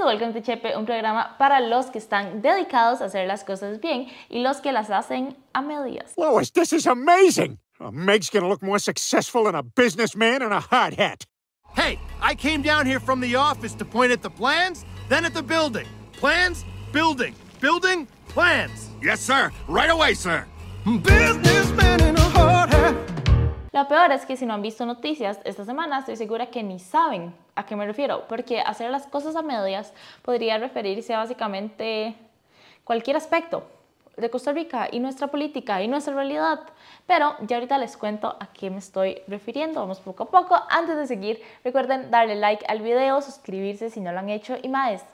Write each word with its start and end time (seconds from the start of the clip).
A 0.00 0.06
Welcome 0.06 0.32
to 0.32 0.40
Chepe, 0.40 0.76
un 0.76 0.86
programa 0.86 1.36
para 1.38 1.60
los 1.60 1.86
que 1.90 1.98
están 1.98 2.40
dedicados 2.40 3.02
a 3.02 3.06
hacer 3.06 3.26
las 3.26 3.44
cosas 3.44 3.80
bien 3.80 4.06
y 4.30 4.42
los 4.42 4.60
que 4.60 4.72
las 4.72 4.88
hacen 4.90 5.36
a 5.52 5.60
medias. 5.60 6.14
Lois, 6.16 6.50
this 6.52 6.72
is 6.72 6.86
amazing! 6.86 7.58
Meg's 7.92 8.30
gonna 8.30 8.48
look 8.48 8.62
more 8.62 8.78
successful 8.78 9.44
than 9.44 9.54
a 9.54 9.62
businessman 9.62 10.42
in 10.42 10.52
a 10.52 10.60
hard 10.60 10.94
hat. 10.94 11.26
Hey, 11.76 11.98
I 12.22 12.34
came 12.34 12.62
down 12.62 12.86
here 12.86 13.00
from 13.00 13.20
the 13.20 13.36
office 13.36 13.74
to 13.74 13.84
point 13.84 14.10
at 14.10 14.22
the 14.22 14.30
plans, 14.30 14.84
then 15.08 15.24
at 15.24 15.34
the 15.34 15.42
building. 15.42 15.86
Plans, 16.12 16.64
building, 16.92 17.34
building, 17.60 18.08
plans. 18.28 18.88
Yes, 19.02 19.20
sir. 19.20 19.50
Right 19.68 19.90
away, 19.90 20.14
sir. 20.14 20.46
Businessman 20.84 21.49
Lo 23.72 23.86
peor 23.86 24.10
es 24.10 24.26
que 24.26 24.36
si 24.36 24.46
no 24.46 24.54
han 24.54 24.62
visto 24.62 24.84
noticias 24.84 25.38
esta 25.44 25.64
semana, 25.64 26.00
estoy 26.00 26.16
segura 26.16 26.46
que 26.46 26.62
ni 26.62 26.80
saben 26.80 27.32
a 27.54 27.66
qué 27.66 27.76
me 27.76 27.86
refiero, 27.86 28.26
porque 28.28 28.60
hacer 28.60 28.90
las 28.90 29.06
cosas 29.06 29.36
a 29.36 29.42
medias 29.42 29.92
podría 30.22 30.58
referirse 30.58 31.14
a 31.14 31.18
básicamente 31.18 32.16
cualquier 32.82 33.16
aspecto 33.16 33.62
de 34.16 34.28
Costa 34.28 34.52
Rica 34.52 34.88
y 34.90 34.98
nuestra 34.98 35.28
política 35.28 35.82
y 35.82 35.88
nuestra 35.88 36.14
realidad. 36.14 36.60
Pero 37.06 37.36
ya 37.42 37.56
ahorita 37.56 37.78
les 37.78 37.96
cuento 37.96 38.36
a 38.40 38.48
qué 38.52 38.70
me 38.70 38.78
estoy 38.78 39.22
refiriendo. 39.28 39.80
Vamos 39.80 40.00
poco 40.00 40.24
a 40.24 40.30
poco. 40.30 40.56
Antes 40.68 40.96
de 40.96 41.06
seguir, 41.06 41.40
recuerden 41.62 42.10
darle 42.10 42.34
like 42.34 42.64
al 42.66 42.80
video, 42.80 43.22
suscribirse 43.22 43.88
si 43.90 44.00
no 44.00 44.10
lo 44.10 44.18
han 44.18 44.30
hecho 44.30 44.56
y 44.60 44.68
más, 44.68 45.04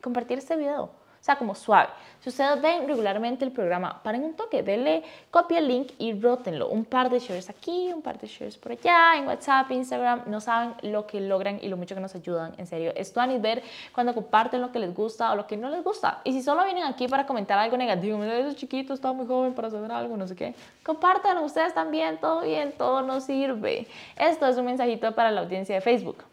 compartir 0.00 0.38
este 0.38 0.56
video. 0.56 0.99
O 1.20 1.22
sea, 1.22 1.36
como 1.36 1.54
suave. 1.54 1.90
Si 2.20 2.30
ustedes 2.30 2.60
ven 2.62 2.88
regularmente 2.88 3.44
el 3.44 3.52
programa, 3.52 4.02
paren 4.02 4.24
un 4.24 4.34
toque, 4.34 4.62
denle 4.62 5.02
copia 5.30 5.58
el 5.58 5.68
link 5.68 5.92
y 5.98 6.18
rótenlo. 6.18 6.68
Un 6.68 6.86
par 6.86 7.10
de 7.10 7.18
shares 7.18 7.50
aquí, 7.50 7.92
un 7.94 8.00
par 8.00 8.18
de 8.18 8.26
shares 8.26 8.56
por 8.56 8.72
allá, 8.72 9.16
en 9.16 9.26
WhatsApp, 9.26 9.70
Instagram. 9.70 10.22
No 10.26 10.40
saben 10.40 10.74
lo 10.82 11.06
que 11.06 11.20
logran 11.20 11.58
y 11.60 11.68
lo 11.68 11.76
mucho 11.76 11.94
que 11.94 12.00
nos 12.00 12.14
ayudan. 12.14 12.54
En 12.56 12.66
serio, 12.66 12.92
esto 12.96 13.20
a 13.20 13.26
ver 13.26 13.62
cuando 13.94 14.14
comparten 14.14 14.62
lo 14.62 14.72
que 14.72 14.78
les 14.78 14.94
gusta 14.94 15.32
o 15.32 15.36
lo 15.36 15.46
que 15.46 15.58
no 15.58 15.68
les 15.68 15.84
gusta. 15.84 16.22
Y 16.24 16.32
si 16.32 16.42
solo 16.42 16.64
vienen 16.64 16.84
aquí 16.84 17.06
para 17.06 17.26
comentar 17.26 17.58
algo 17.58 17.76
negativo, 17.76 18.16
mira, 18.16 18.38
ese 18.38 18.56
chiquito 18.56 18.94
está 18.94 19.12
muy 19.12 19.26
joven 19.26 19.54
para 19.54 19.70
saber 19.70 19.92
algo, 19.92 20.16
no 20.16 20.26
sé 20.26 20.34
qué. 20.34 20.54
Compártanlo 20.82 21.42
ustedes 21.42 21.74
también, 21.74 22.18
todo 22.18 22.42
bien, 22.42 22.72
todo 22.76 23.02
nos 23.02 23.24
sirve. 23.24 23.86
Esto 24.16 24.46
es 24.46 24.56
un 24.56 24.64
mensajito 24.64 25.14
para 25.14 25.30
la 25.30 25.42
audiencia 25.42 25.74
de 25.74 25.80
Facebook, 25.80 26.24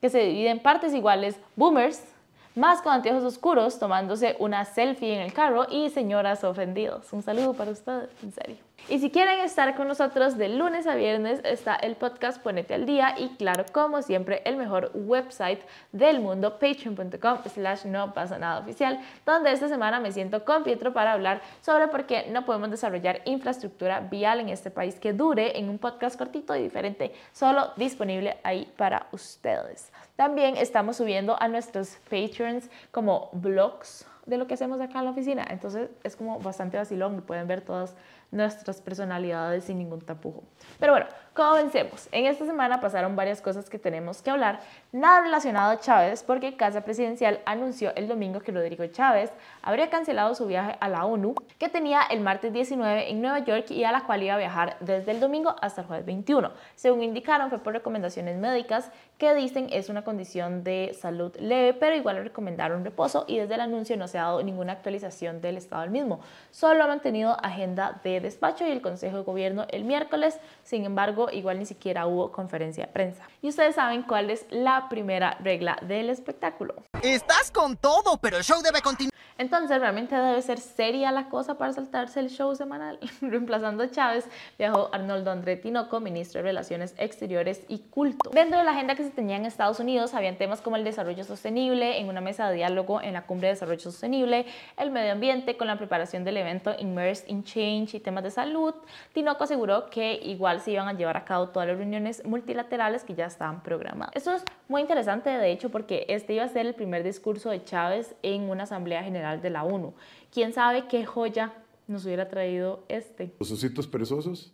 que 0.00 0.10
se 0.10 0.20
divide 0.20 0.50
en 0.50 0.60
partes 0.60 0.92
iguales, 0.94 1.40
boomers 1.56 2.13
más 2.54 2.82
con 2.82 2.92
anteojos 2.92 3.24
oscuros 3.24 3.78
tomándose 3.78 4.36
una 4.38 4.64
selfie 4.64 5.14
en 5.14 5.20
el 5.20 5.32
carro 5.32 5.66
y 5.70 5.90
señoras 5.90 6.44
ofendidos. 6.44 7.12
Un 7.12 7.22
saludo 7.22 7.54
para 7.54 7.70
ustedes, 7.70 8.10
en 8.22 8.32
serio. 8.32 8.56
Y 8.86 8.98
si 8.98 9.10
quieren 9.10 9.40
estar 9.40 9.76
con 9.76 9.88
nosotros 9.88 10.36
de 10.36 10.50
lunes 10.50 10.86
a 10.86 10.94
viernes, 10.94 11.40
está 11.42 11.74
el 11.74 11.96
podcast 11.96 12.42
Ponete 12.42 12.74
al 12.74 12.84
Día 12.84 13.14
y 13.16 13.30
claro, 13.36 13.64
como 13.72 14.02
siempre, 14.02 14.42
el 14.44 14.58
mejor 14.58 14.90
website 14.92 15.60
del 15.92 16.20
mundo, 16.20 16.58
patreon.com 16.58 17.38
slash 17.46 17.86
no 17.86 18.12
pasa 18.12 18.38
nada 18.38 18.60
oficial, 18.60 19.00
donde 19.24 19.52
esta 19.52 19.68
semana 19.68 20.00
me 20.00 20.12
siento 20.12 20.44
con 20.44 20.64
Pietro 20.64 20.92
para 20.92 21.12
hablar 21.12 21.40
sobre 21.62 21.88
por 21.88 22.04
qué 22.04 22.26
no 22.30 22.44
podemos 22.44 22.70
desarrollar 22.70 23.22
infraestructura 23.24 24.00
vial 24.00 24.40
en 24.40 24.50
este 24.50 24.70
país 24.70 24.96
que 24.96 25.14
dure 25.14 25.58
en 25.58 25.70
un 25.70 25.78
podcast 25.78 26.18
cortito 26.18 26.54
y 26.54 26.62
diferente, 26.62 27.14
solo 27.32 27.70
disponible 27.76 28.36
ahí 28.42 28.70
para 28.76 29.06
ustedes. 29.12 29.90
También 30.14 30.58
estamos 30.58 30.98
subiendo 30.98 31.40
a 31.40 31.48
nuestros 31.48 31.96
patrons 32.10 32.68
como 32.90 33.30
blogs 33.32 34.06
de 34.26 34.38
lo 34.38 34.46
que 34.46 34.54
hacemos 34.54 34.80
acá 34.80 35.00
en 35.00 35.04
la 35.06 35.10
oficina. 35.10 35.46
Entonces 35.48 35.90
es 36.02 36.16
como 36.16 36.38
bastante 36.40 36.76
vacilón, 36.76 37.22
pueden 37.22 37.46
ver 37.46 37.60
todas 37.60 37.94
nuestras 38.34 38.80
personalidades 38.80 39.64
sin 39.64 39.78
ningún 39.78 40.00
tapujo. 40.00 40.42
Pero 40.78 40.92
bueno, 40.92 41.06
comencemos. 41.34 42.08
En 42.12 42.26
esta 42.26 42.44
semana 42.44 42.80
pasaron 42.80 43.16
varias 43.16 43.40
cosas 43.40 43.70
que 43.70 43.78
tenemos 43.78 44.22
que 44.22 44.30
hablar, 44.30 44.60
nada 44.92 45.20
relacionado 45.20 45.70
a 45.70 45.80
Chávez, 45.80 46.22
porque 46.22 46.56
Casa 46.56 46.82
Presidencial 46.82 47.40
anunció 47.46 47.94
el 47.94 48.08
domingo 48.08 48.40
que 48.40 48.52
Rodrigo 48.52 48.86
Chávez 48.86 49.30
habría 49.62 49.88
cancelado 49.88 50.34
su 50.34 50.46
viaje 50.46 50.76
a 50.80 50.88
la 50.88 51.04
ONU, 51.04 51.34
que 51.58 51.68
tenía 51.68 52.02
el 52.10 52.20
martes 52.20 52.52
19 52.52 53.10
en 53.10 53.22
Nueva 53.22 53.38
York 53.40 53.70
y 53.70 53.84
a 53.84 53.92
la 53.92 54.04
cual 54.04 54.22
iba 54.22 54.34
a 54.34 54.38
viajar 54.38 54.76
desde 54.80 55.12
el 55.12 55.20
domingo 55.20 55.54
hasta 55.62 55.82
el 55.82 55.86
jueves 55.86 56.06
21. 56.06 56.50
Según 56.74 57.02
indicaron, 57.02 57.50
fue 57.50 57.58
por 57.58 57.72
recomendaciones 57.72 58.36
médicas 58.36 58.90
que 59.18 59.34
dicen 59.34 59.68
es 59.70 59.88
una 59.88 60.02
condición 60.02 60.64
de 60.64 60.96
salud 61.00 61.34
leve, 61.38 61.72
pero 61.74 61.94
igual 61.94 62.16
le 62.16 62.24
recomendaron 62.24 62.84
reposo 62.84 63.24
y 63.28 63.38
desde 63.38 63.54
el 63.54 63.60
anuncio 63.60 63.96
no 63.96 64.08
se 64.08 64.18
ha 64.18 64.22
dado 64.22 64.42
ninguna 64.42 64.72
actualización 64.72 65.40
del 65.40 65.56
estado 65.56 65.82
del 65.82 65.90
mismo. 65.90 66.20
Solo 66.50 66.82
ha 66.82 66.88
mantenido 66.88 67.36
agenda 67.42 68.00
de 68.02 68.20
despacho 68.24 68.66
y 68.66 68.70
el 68.70 68.82
Consejo 68.82 69.18
de 69.18 69.22
Gobierno 69.22 69.66
el 69.70 69.84
miércoles, 69.84 70.38
sin 70.64 70.84
embargo, 70.84 71.28
igual 71.30 71.58
ni 71.58 71.66
siquiera 71.66 72.06
hubo 72.06 72.32
conferencia 72.32 72.86
de 72.86 72.92
prensa. 72.92 73.22
Y 73.42 73.48
ustedes 73.48 73.76
saben 73.76 74.02
cuál 74.02 74.30
es 74.30 74.46
la 74.50 74.88
primera 74.88 75.36
regla 75.40 75.78
del 75.82 76.10
espectáculo. 76.10 76.74
Estás 77.02 77.50
con 77.50 77.76
todo, 77.76 78.18
pero 78.18 78.38
el 78.38 78.42
show 78.42 78.60
debe 78.62 78.80
continuar. 78.80 79.14
Entonces, 79.36 79.80
realmente 79.80 80.14
debe 80.14 80.40
ser 80.42 80.60
seria 80.60 81.10
la 81.10 81.28
cosa 81.28 81.58
para 81.58 81.72
saltarse 81.72 82.20
el 82.20 82.30
show 82.30 82.54
semanal. 82.54 83.00
Reemplazando 83.20 83.82
a 83.82 83.90
Chávez, 83.90 84.26
viajó 84.58 84.90
Arnoldo 84.92 85.32
André 85.32 85.56
Tinoco, 85.56 85.98
ministro 85.98 86.38
de 86.38 86.44
Relaciones 86.44 86.94
Exteriores 86.98 87.62
y 87.66 87.78
Culto. 87.78 88.30
Dentro 88.30 88.58
de 88.58 88.64
la 88.64 88.70
agenda 88.70 88.94
que 88.94 89.02
se 89.02 89.10
tenía 89.10 89.36
en 89.36 89.44
Estados 89.44 89.80
Unidos, 89.80 90.14
habían 90.14 90.36
temas 90.36 90.60
como 90.60 90.76
el 90.76 90.84
desarrollo 90.84 91.24
sostenible, 91.24 91.98
en 91.98 92.08
una 92.08 92.20
mesa 92.20 92.48
de 92.48 92.56
diálogo 92.56 93.02
en 93.02 93.14
la 93.14 93.26
Cumbre 93.26 93.48
de 93.48 93.54
Desarrollo 93.54 93.80
Sostenible, 93.80 94.46
el 94.76 94.92
medio 94.92 95.10
ambiente, 95.10 95.56
con 95.56 95.66
la 95.66 95.78
preparación 95.78 96.22
del 96.22 96.36
evento 96.36 96.72
Immersed 96.78 97.28
in 97.28 97.42
Change 97.42 97.96
y 97.96 98.00
temas 98.00 98.13
de 98.22 98.30
salud. 98.30 98.74
Tinoco 99.12 99.44
aseguró 99.44 99.90
que 99.90 100.20
igual 100.22 100.60
se 100.60 100.72
iban 100.72 100.88
a 100.88 100.92
llevar 100.92 101.16
a 101.16 101.24
cabo 101.24 101.48
todas 101.48 101.68
las 101.68 101.78
reuniones 101.78 102.24
multilaterales 102.24 103.04
que 103.04 103.14
ya 103.14 103.26
estaban 103.26 103.62
programadas. 103.62 104.14
Esto 104.14 104.32
es 104.32 104.44
muy 104.68 104.80
interesante, 104.80 105.30
de 105.30 105.50
hecho, 105.50 105.70
porque 105.70 106.06
este 106.08 106.34
iba 106.34 106.44
a 106.44 106.48
ser 106.48 106.66
el 106.66 106.74
primer 106.74 107.02
discurso 107.02 107.50
de 107.50 107.64
Chávez 107.64 108.14
en 108.22 108.48
una 108.50 108.64
asamblea 108.64 109.02
general 109.02 109.40
de 109.42 109.50
la 109.50 109.64
ONU. 109.64 109.94
¿Quién 110.32 110.52
sabe 110.52 110.86
qué 110.88 111.04
joya 111.04 111.52
nos 111.86 112.04
hubiera 112.04 112.28
traído 112.28 112.84
este? 112.88 113.32
Los 113.38 113.50
ositos 113.50 113.86
perezosos. 113.86 114.52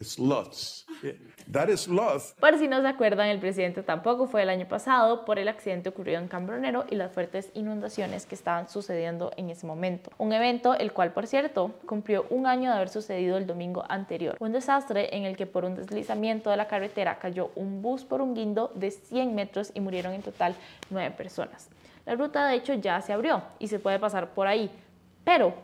Sloths. 0.00 0.86
That 1.50 1.68
is 1.68 1.82
sloth. 1.82 2.34
Por 2.40 2.58
si 2.58 2.68
no 2.68 2.80
se 2.80 2.88
acuerdan, 2.88 3.28
el 3.28 3.38
presidente 3.38 3.82
tampoco 3.82 4.26
fue 4.26 4.42
el 4.42 4.48
año 4.48 4.66
pasado 4.66 5.24
por 5.24 5.38
el 5.38 5.48
accidente 5.48 5.88
ocurrido 5.88 6.18
en 6.18 6.28
Cambronero 6.28 6.84
y 6.90 6.96
las 6.96 7.12
fuertes 7.12 7.50
inundaciones 7.54 8.26
que 8.26 8.34
estaban 8.34 8.68
sucediendo 8.68 9.30
en 9.36 9.50
ese 9.50 9.66
momento. 9.66 10.10
Un 10.18 10.32
evento 10.32 10.74
el 10.74 10.92
cual, 10.92 11.12
por 11.12 11.26
cierto, 11.26 11.74
cumplió 11.86 12.26
un 12.30 12.46
año 12.46 12.70
de 12.70 12.76
haber 12.76 12.88
sucedido 12.88 13.36
el 13.36 13.46
domingo 13.46 13.84
anterior. 13.88 14.36
Un 14.40 14.52
desastre 14.52 15.16
en 15.16 15.24
el 15.24 15.36
que 15.36 15.46
por 15.46 15.64
un 15.64 15.76
deslizamiento 15.76 16.50
de 16.50 16.56
la 16.56 16.68
carretera 16.68 17.18
cayó 17.18 17.50
un 17.54 17.80
bus 17.82 18.04
por 18.04 18.20
un 18.20 18.34
guindo 18.34 18.72
de 18.74 18.90
100 18.90 19.34
metros 19.34 19.70
y 19.74 19.80
murieron 19.80 20.12
en 20.12 20.22
total 20.22 20.54
nueve 20.90 21.14
personas. 21.16 21.68
La 22.04 22.14
ruta 22.16 22.46
de 22.46 22.56
hecho 22.56 22.74
ya 22.74 23.00
se 23.00 23.12
abrió 23.12 23.42
y 23.58 23.68
se 23.68 23.78
puede 23.78 23.98
pasar 23.98 24.34
por 24.34 24.46
ahí, 24.46 24.70
pero 25.24 25.54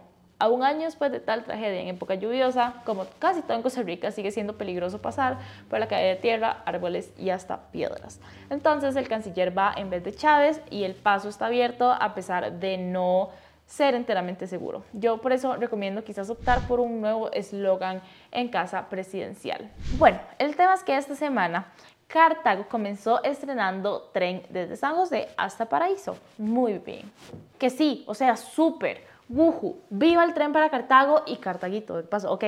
a 0.41 0.49
un 0.49 0.65
año 0.65 0.87
después 0.87 1.13
de 1.13 1.21
tal 1.21 1.45
tragedia 1.45 1.81
en 1.81 1.89
época 1.89 2.15
lluviosa, 2.15 2.83
como 2.85 3.07
casi 3.19 3.43
todo 3.43 3.55
en 3.57 3.63
Costa 3.63 3.83
Rica, 3.83 4.11
sigue 4.11 4.33
siendo 4.33 4.57
peligroso 4.57 5.01
pasar 5.01 5.39
por 5.69 5.79
la 5.79 5.87
calle 5.87 6.07
de 6.07 6.17
tierra, 6.17 6.63
árboles 6.65 7.13
y 7.17 7.31
hasta 7.31 7.71
piedras. 7.71 8.21
Entonces 8.49 8.97
el 8.97 9.07
canciller 9.07 9.57
va 9.57 9.73
en 9.77 9.91
vez 9.91 10.03
de 10.03 10.13
Chávez 10.15 10.61
y 10.71 10.85
el 10.85 10.95
paso 10.95 11.29
está 11.29 11.47
abierto 11.47 11.93
a 11.93 12.15
pesar 12.15 12.53
de 12.53 12.79
no 12.79 13.31
ser 13.67 13.95
enteramente 13.95 14.49
seguro. 14.49 14.83
Yo 14.93 15.19
por 15.19 15.33
eso 15.33 15.57
recomiendo 15.57 16.03
quizás 16.03 16.29
optar 16.29 16.67
por 16.67 16.81
un 16.81 17.01
nuevo 17.01 17.31
eslogan 17.31 18.01
en 18.33 18.49
casa 18.49 18.89
presidencial. 18.89 19.71
Bueno, 19.99 20.19
el 20.39 20.57
tema 20.57 20.75
es 20.75 20.83
que 20.83 20.97
esta 20.97 21.15
semana 21.15 21.73
Cartago 22.09 22.67
comenzó 22.67 23.23
estrenando 23.23 24.11
tren 24.13 24.43
desde 24.49 24.75
San 24.75 24.97
José 24.97 25.29
hasta 25.37 25.69
Paraíso. 25.69 26.17
Muy 26.39 26.79
bien. 26.79 27.13
Que 27.57 27.71
sí, 27.71 28.03
o 28.09 28.15
sea, 28.15 28.37
súper. 28.37 29.05
Wuhu, 29.33 29.81
viva 29.91 30.25
el 30.25 30.35
tren 30.35 30.53
para 30.53 30.69
Cartago 30.71 31.23
y 31.25 31.37
Cartaguito. 31.37 31.97
De 31.97 32.03
paso, 32.03 32.33
ok, 32.33 32.45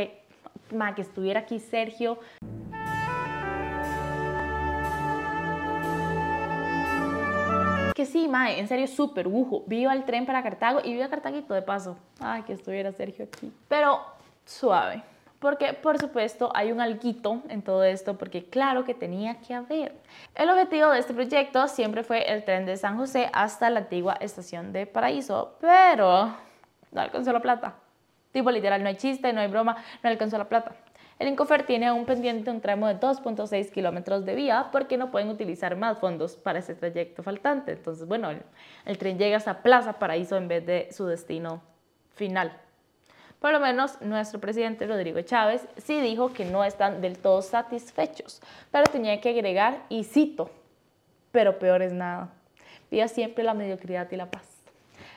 ma, 0.72 0.96
que 0.96 1.02
estuviera 1.02 1.40
aquí 1.40 1.60
Sergio. 1.60 2.18
Que 7.94 8.04
sí, 8.04 8.26
mae, 8.26 8.58
en 8.58 8.66
serio, 8.66 8.88
súper, 8.88 9.28
wuhu. 9.28 9.62
Viva 9.68 9.92
el 9.92 10.02
tren 10.04 10.26
para 10.26 10.42
Cartago 10.42 10.80
y 10.82 10.92
viva 10.92 11.08
Cartaguito 11.08 11.54
de 11.54 11.62
paso. 11.62 11.96
Ay, 12.18 12.42
que 12.42 12.54
estuviera 12.54 12.90
Sergio 12.90 13.26
aquí. 13.26 13.52
Pero 13.68 14.00
suave 14.44 15.04
porque 15.38 15.72
por 15.72 15.98
supuesto 15.98 16.52
hay 16.54 16.70
un 16.70 16.80
alguito 16.80 17.42
en 17.48 17.62
todo 17.62 17.82
esto, 17.82 18.16
porque 18.16 18.44
claro 18.44 18.84
que 18.84 18.94
tenía 18.94 19.40
que 19.40 19.54
haber. 19.54 19.92
El 20.36 20.48
objetivo 20.48 20.90
de 20.90 21.00
este 21.00 21.12
proyecto 21.12 21.66
siempre 21.66 22.04
fue 22.04 22.32
el 22.32 22.44
tren 22.44 22.64
de 22.64 22.76
San 22.76 22.96
José 22.96 23.28
hasta 23.32 23.68
la 23.68 23.80
antigua 23.80 24.14
estación 24.20 24.72
de 24.72 24.86
Paraíso, 24.86 25.56
pero 25.60 26.32
no 26.92 27.00
alcanzó 27.00 27.32
la 27.32 27.40
plata. 27.40 27.74
Tipo 28.30 28.50
literal, 28.50 28.82
no 28.82 28.88
hay 28.88 28.96
chiste, 28.96 29.32
no 29.32 29.40
hay 29.40 29.48
broma, 29.48 29.76
no 30.02 30.08
alcanzó 30.08 30.38
la 30.38 30.48
plata. 30.48 30.72
El 31.18 31.28
Incofer 31.28 31.64
tiene 31.64 31.92
un 31.92 32.04
pendiente 32.04 32.50
un 32.50 32.60
tramo 32.60 32.88
de 32.88 32.98
2.6 32.98 33.70
kilómetros 33.70 34.24
de 34.24 34.34
vía 34.34 34.68
porque 34.72 34.96
no 34.96 35.10
pueden 35.10 35.28
utilizar 35.28 35.76
más 35.76 35.98
fondos 35.98 36.36
para 36.36 36.58
ese 36.58 36.74
trayecto 36.74 37.22
faltante. 37.22 37.72
Entonces, 37.72 38.08
bueno, 38.08 38.30
el, 38.30 38.42
el 38.86 38.98
tren 38.98 39.18
llega 39.18 39.36
hasta 39.36 39.62
Plaza 39.62 39.98
Paraíso 39.98 40.36
en 40.36 40.48
vez 40.48 40.66
de 40.66 40.88
su 40.90 41.06
destino 41.06 41.62
final. 42.14 42.52
Por 43.42 43.50
lo 43.50 43.58
menos 43.58 44.00
nuestro 44.00 44.40
presidente 44.40 44.86
Rodrigo 44.86 45.20
Chávez 45.22 45.66
sí 45.76 46.00
dijo 46.00 46.32
que 46.32 46.44
no 46.44 46.64
están 46.64 47.00
del 47.00 47.18
todo 47.18 47.42
satisfechos, 47.42 48.40
pero 48.70 48.84
tenía 48.84 49.20
que 49.20 49.30
agregar, 49.30 49.82
y 49.88 50.04
cito, 50.04 50.48
pero 51.32 51.58
peor 51.58 51.82
es 51.82 51.92
nada. 51.92 52.30
Viva 52.88 53.08
siempre 53.08 53.42
la 53.42 53.52
mediocridad 53.52 54.08
y 54.12 54.16
la 54.16 54.30
paz. 54.30 54.51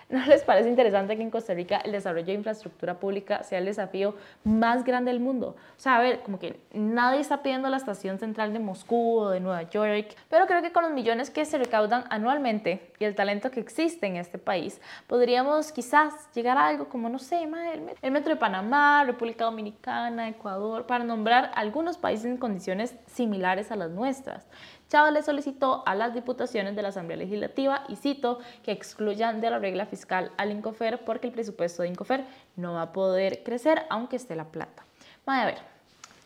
¿No 0.07 0.23
les 0.27 0.43
parece 0.43 0.69
interesante 0.69 1.17
que 1.17 1.23
en 1.23 1.31
Costa 1.31 1.55
Rica 1.55 1.77
el 1.77 1.91
desarrollo 1.91 2.27
de 2.27 2.33
infraestructura 2.33 2.99
pública 2.99 3.41
sea 3.41 3.57
el 3.57 3.65
desafío 3.65 4.13
más 4.43 4.83
grande 4.83 5.11
del 5.11 5.19
mundo? 5.19 5.55
O 5.57 5.79
sea, 5.79 5.95
a 5.95 5.99
ver, 5.99 6.19
como 6.19 6.37
que 6.37 6.59
nadie 6.73 7.19
está 7.19 7.41
pidiendo 7.41 7.69
la 7.69 7.77
estación 7.77 8.19
central 8.19 8.53
de 8.53 8.59
Moscú 8.59 9.17
o 9.17 9.29
de 9.31 9.39
Nueva 9.39 9.63
York, 9.63 10.15
pero 10.29 10.45
creo 10.45 10.61
que 10.61 10.71
con 10.71 10.83
los 10.83 10.91
millones 10.91 11.31
que 11.31 11.43
se 11.43 11.57
recaudan 11.57 12.03
anualmente 12.11 12.91
y 12.99 13.05
el 13.05 13.15
talento 13.15 13.49
que 13.49 13.59
existe 13.59 14.05
en 14.05 14.17
este 14.17 14.37
país, 14.37 14.79
podríamos 15.07 15.71
quizás 15.71 16.13
llegar 16.35 16.59
a 16.59 16.67
algo 16.67 16.87
como, 16.87 17.09
no 17.09 17.17
sé, 17.17 17.41
el 18.01 18.11
metro 18.11 18.29
de 18.29 18.39
Panamá, 18.39 19.03
República 19.05 19.45
Dominicana, 19.45 20.29
Ecuador, 20.29 20.85
para 20.85 21.03
nombrar 21.03 21.51
algunos 21.55 21.97
países 21.97 22.27
en 22.27 22.37
condiciones 22.37 22.95
similares 23.07 23.71
a 23.71 23.75
las 23.75 23.89
nuestras. 23.89 24.45
Chávez 24.89 25.13
le 25.13 25.23
solicitó 25.23 25.83
a 25.85 25.95
las 25.95 26.13
diputaciones 26.13 26.75
de 26.75 26.81
la 26.81 26.89
Asamblea 26.89 27.17
Legislativa, 27.17 27.83
y 27.89 27.95
cito, 27.95 28.39
que 28.63 28.71
excluyan 28.71 29.41
de 29.41 29.49
la 29.49 29.59
regla 29.59 29.85
fiscal 29.85 30.31
al 30.37 30.51
Incofer 30.51 31.03
porque 31.03 31.27
el 31.27 31.33
presupuesto 31.33 31.81
de 31.81 31.89
Incofer 31.89 32.25
no 32.55 32.73
va 32.73 32.83
a 32.83 32.93
poder 32.93 33.43
crecer 33.43 33.83
aunque 33.89 34.15
esté 34.15 34.35
la 34.35 34.45
plata. 34.45 34.85
Vaya 35.25 35.41
a 35.41 35.45
ver, 35.47 35.57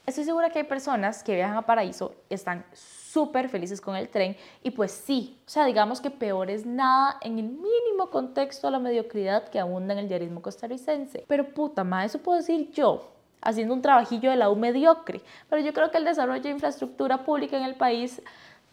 estoy 0.05 0.25
segura 0.25 0.49
que 0.49 0.59
hay 0.59 0.65
personas 0.65 1.23
que 1.23 1.35
viajan 1.35 1.57
a 1.57 1.61
Paraíso, 1.61 2.13
están 2.29 2.65
súper 2.73 3.49
felices 3.49 3.79
con 3.79 3.95
el 3.95 4.09
tren 4.09 4.35
y 4.61 4.71
pues 4.71 4.91
sí, 4.91 5.39
o 5.47 5.49
sea, 5.49 5.65
digamos 5.65 6.01
que 6.01 6.11
peor 6.11 6.49
es 6.49 6.65
nada 6.65 7.17
en 7.21 7.39
el 7.39 7.45
mínimo 7.45 8.09
contexto 8.11 8.67
a 8.67 8.71
la 8.71 8.79
mediocridad 8.79 9.47
que 9.47 9.59
abunda 9.59 9.93
en 9.93 9.99
el 9.99 10.09
diarismo 10.09 10.41
costarricense. 10.41 11.23
Pero 11.27 11.49
puta 11.49 11.83
madre, 11.83 12.07
eso 12.07 12.19
puedo 12.19 12.37
decir 12.37 12.69
yo, 12.71 13.09
haciendo 13.41 13.73
un 13.73 13.81
trabajillo 13.81 14.29
de 14.29 14.35
la 14.35 14.49
U 14.49 14.55
mediocre. 14.55 15.21
Pero 15.49 15.61
yo 15.61 15.73
creo 15.73 15.91
que 15.91 15.97
el 15.97 16.05
desarrollo 16.05 16.41
de 16.41 16.49
infraestructura 16.49 17.23
pública 17.23 17.57
en 17.57 17.63
el 17.63 17.75
país 17.75 18.21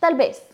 Tal 0.01 0.15
vez, 0.15 0.47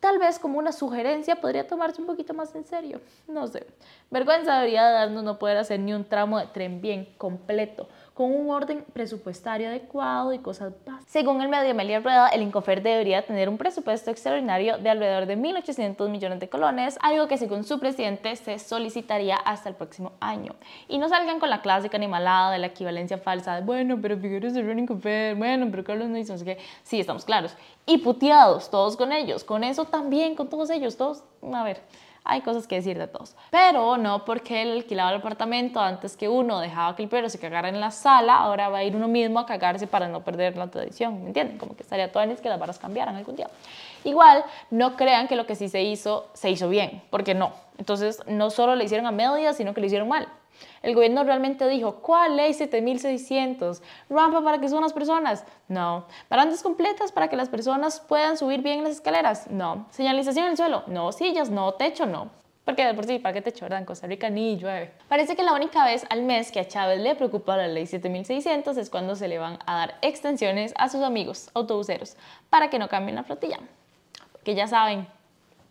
tal 0.00 0.18
vez 0.18 0.38
como 0.38 0.58
una 0.58 0.72
sugerencia 0.72 1.36
podría 1.36 1.66
tomarse 1.66 2.00
un 2.00 2.06
poquito 2.06 2.34
más 2.34 2.54
en 2.54 2.64
serio. 2.64 3.00
No 3.28 3.46
sé. 3.46 3.66
Vergüenza 4.10 4.56
debería 4.56 4.82
darnos 4.90 5.22
no 5.22 5.38
poder 5.38 5.56
hacer 5.56 5.80
ni 5.80 5.92
un 5.92 6.04
tramo 6.04 6.38
de 6.38 6.46
tren 6.46 6.80
bien 6.80 7.14
completo 7.18 7.88
con 8.14 8.34
un 8.34 8.50
orden 8.50 8.84
presupuestario 8.92 9.68
adecuado 9.68 10.32
y 10.32 10.38
cosas 10.38 10.72
básicas. 10.84 11.10
Según 11.10 11.40
el 11.40 11.48
medio 11.48 11.70
Amelia 11.70 12.00
Rueda, 12.00 12.28
el 12.28 12.42
Incofer 12.42 12.82
debería 12.82 13.24
tener 13.24 13.48
un 13.48 13.56
presupuesto 13.56 14.10
extraordinario 14.10 14.78
de 14.78 14.90
alrededor 14.90 15.26
de 15.26 15.38
1.800 15.38 16.08
millones 16.08 16.40
de 16.40 16.48
colones, 16.48 16.98
algo 17.00 17.26
que 17.26 17.38
según 17.38 17.64
su 17.64 17.80
presidente 17.80 18.36
se 18.36 18.58
solicitaría 18.58 19.36
hasta 19.36 19.68
el 19.68 19.74
próximo 19.74 20.12
año. 20.20 20.54
Y 20.88 20.98
no 20.98 21.08
salgan 21.08 21.40
con 21.40 21.48
la 21.48 21.62
clásica 21.62 21.96
animalada 21.96 22.52
de 22.52 22.58
la 22.58 22.66
equivalencia 22.66 23.18
falsa 23.18 23.54
de, 23.54 23.62
bueno, 23.62 23.98
pero 24.00 24.18
Figueres 24.18 24.54
de 24.54 24.60
Incofer, 24.60 25.34
bueno, 25.34 25.68
pero 25.70 25.82
Carlos 25.84 26.08
no 26.08 26.18
hizo, 26.18 26.34
así 26.34 26.44
que 26.44 26.58
sí, 26.82 27.00
estamos 27.00 27.24
claros. 27.24 27.56
Y 27.86 27.98
puteados 27.98 28.70
todos 28.70 28.96
con 28.96 29.12
ellos, 29.12 29.42
con 29.42 29.64
eso 29.64 29.86
también, 29.86 30.34
con 30.36 30.48
todos 30.48 30.70
ellos, 30.70 30.96
todos, 30.96 31.24
a 31.52 31.64
ver 31.64 31.80
hay 32.24 32.40
cosas 32.42 32.66
que 32.66 32.76
decir 32.76 32.98
de 32.98 33.06
todos. 33.06 33.34
Pero 33.50 33.96
no 33.96 34.24
porque 34.24 34.62
él 34.62 34.72
alquilaba 34.72 35.10
el 35.10 35.16
apartamento 35.16 35.80
antes 35.80 36.16
que 36.16 36.28
uno 36.28 36.60
dejaba 36.60 36.96
que 36.96 37.02
el 37.02 37.08
perro 37.08 37.28
se 37.28 37.38
cagara 37.38 37.68
en 37.68 37.80
la 37.80 37.90
sala, 37.90 38.36
ahora 38.36 38.68
va 38.68 38.78
a 38.78 38.84
ir 38.84 38.96
uno 38.96 39.08
mismo 39.08 39.38
a 39.38 39.46
cagarse 39.46 39.86
para 39.86 40.08
no 40.08 40.22
perder 40.22 40.56
la 40.56 40.68
tradición, 40.68 41.22
¿me 41.22 41.28
entienden? 41.28 41.58
Como 41.58 41.76
que 41.76 41.82
estaría 41.82 42.10
todo 42.10 42.22
en 42.22 42.36
que 42.36 42.48
las 42.48 42.58
varas 42.58 42.78
cambiaran 42.78 43.16
algún 43.16 43.36
día. 43.36 43.48
Igual, 44.04 44.44
no 44.70 44.96
crean 44.96 45.28
que 45.28 45.36
lo 45.36 45.46
que 45.46 45.54
sí 45.54 45.68
se 45.68 45.82
hizo, 45.82 46.28
se 46.32 46.50
hizo 46.50 46.68
bien, 46.68 47.02
porque 47.10 47.34
no. 47.34 47.52
Entonces, 47.78 48.20
no 48.26 48.50
solo 48.50 48.74
le 48.74 48.84
hicieron 48.84 49.06
a 49.06 49.12
medias, 49.12 49.56
sino 49.56 49.74
que 49.74 49.80
le 49.80 49.86
hicieron 49.86 50.08
mal. 50.08 50.28
El 50.82 50.94
gobierno 50.94 51.24
realmente 51.24 51.68
dijo, 51.68 51.96
¿cuál 51.96 52.36
ley 52.36 52.54
7600? 52.54 53.82
¿Rampa 54.10 54.42
para 54.42 54.58
que 54.58 54.68
suban 54.68 54.82
las 54.82 54.92
personas? 54.92 55.44
No. 55.68 56.06
¿Barandas 56.28 56.62
completas 56.62 57.12
para 57.12 57.28
que 57.28 57.36
las 57.36 57.48
personas 57.48 58.00
puedan 58.00 58.36
subir 58.36 58.62
bien 58.62 58.82
las 58.82 58.92
escaleras? 58.92 59.50
No. 59.50 59.86
¿Señalización 59.90 60.46
en 60.46 60.50
el 60.52 60.56
suelo? 60.56 60.82
No. 60.86 61.12
¿Sillas? 61.12 61.50
No. 61.50 61.74
¿Techo? 61.74 62.06
No. 62.06 62.30
Porque 62.64 62.94
por 62.94 63.04
sí, 63.06 63.18
¿para 63.18 63.32
qué 63.32 63.42
techo, 63.42 63.64
verdad? 63.64 63.80
En 63.80 63.84
Costa 63.84 64.06
Rica 64.06 64.30
ni 64.30 64.56
llueve. 64.56 64.92
Parece 65.08 65.34
que 65.34 65.42
la 65.42 65.52
única 65.52 65.84
vez 65.84 66.06
al 66.10 66.22
mes 66.22 66.52
que 66.52 66.60
a 66.60 66.68
Chávez 66.68 67.00
le 67.00 67.16
preocupa 67.16 67.56
la 67.56 67.66
ley 67.66 67.86
7600 67.86 68.76
es 68.76 68.88
cuando 68.88 69.16
se 69.16 69.26
le 69.26 69.38
van 69.38 69.58
a 69.66 69.76
dar 69.78 69.98
extensiones 70.00 70.72
a 70.76 70.88
sus 70.88 71.02
amigos 71.02 71.50
autobuseros 71.54 72.16
para 72.50 72.70
que 72.70 72.78
no 72.78 72.88
cambien 72.88 73.16
la 73.16 73.24
flotilla. 73.24 73.58
Que 74.44 74.54
ya 74.54 74.68
saben, 74.68 75.08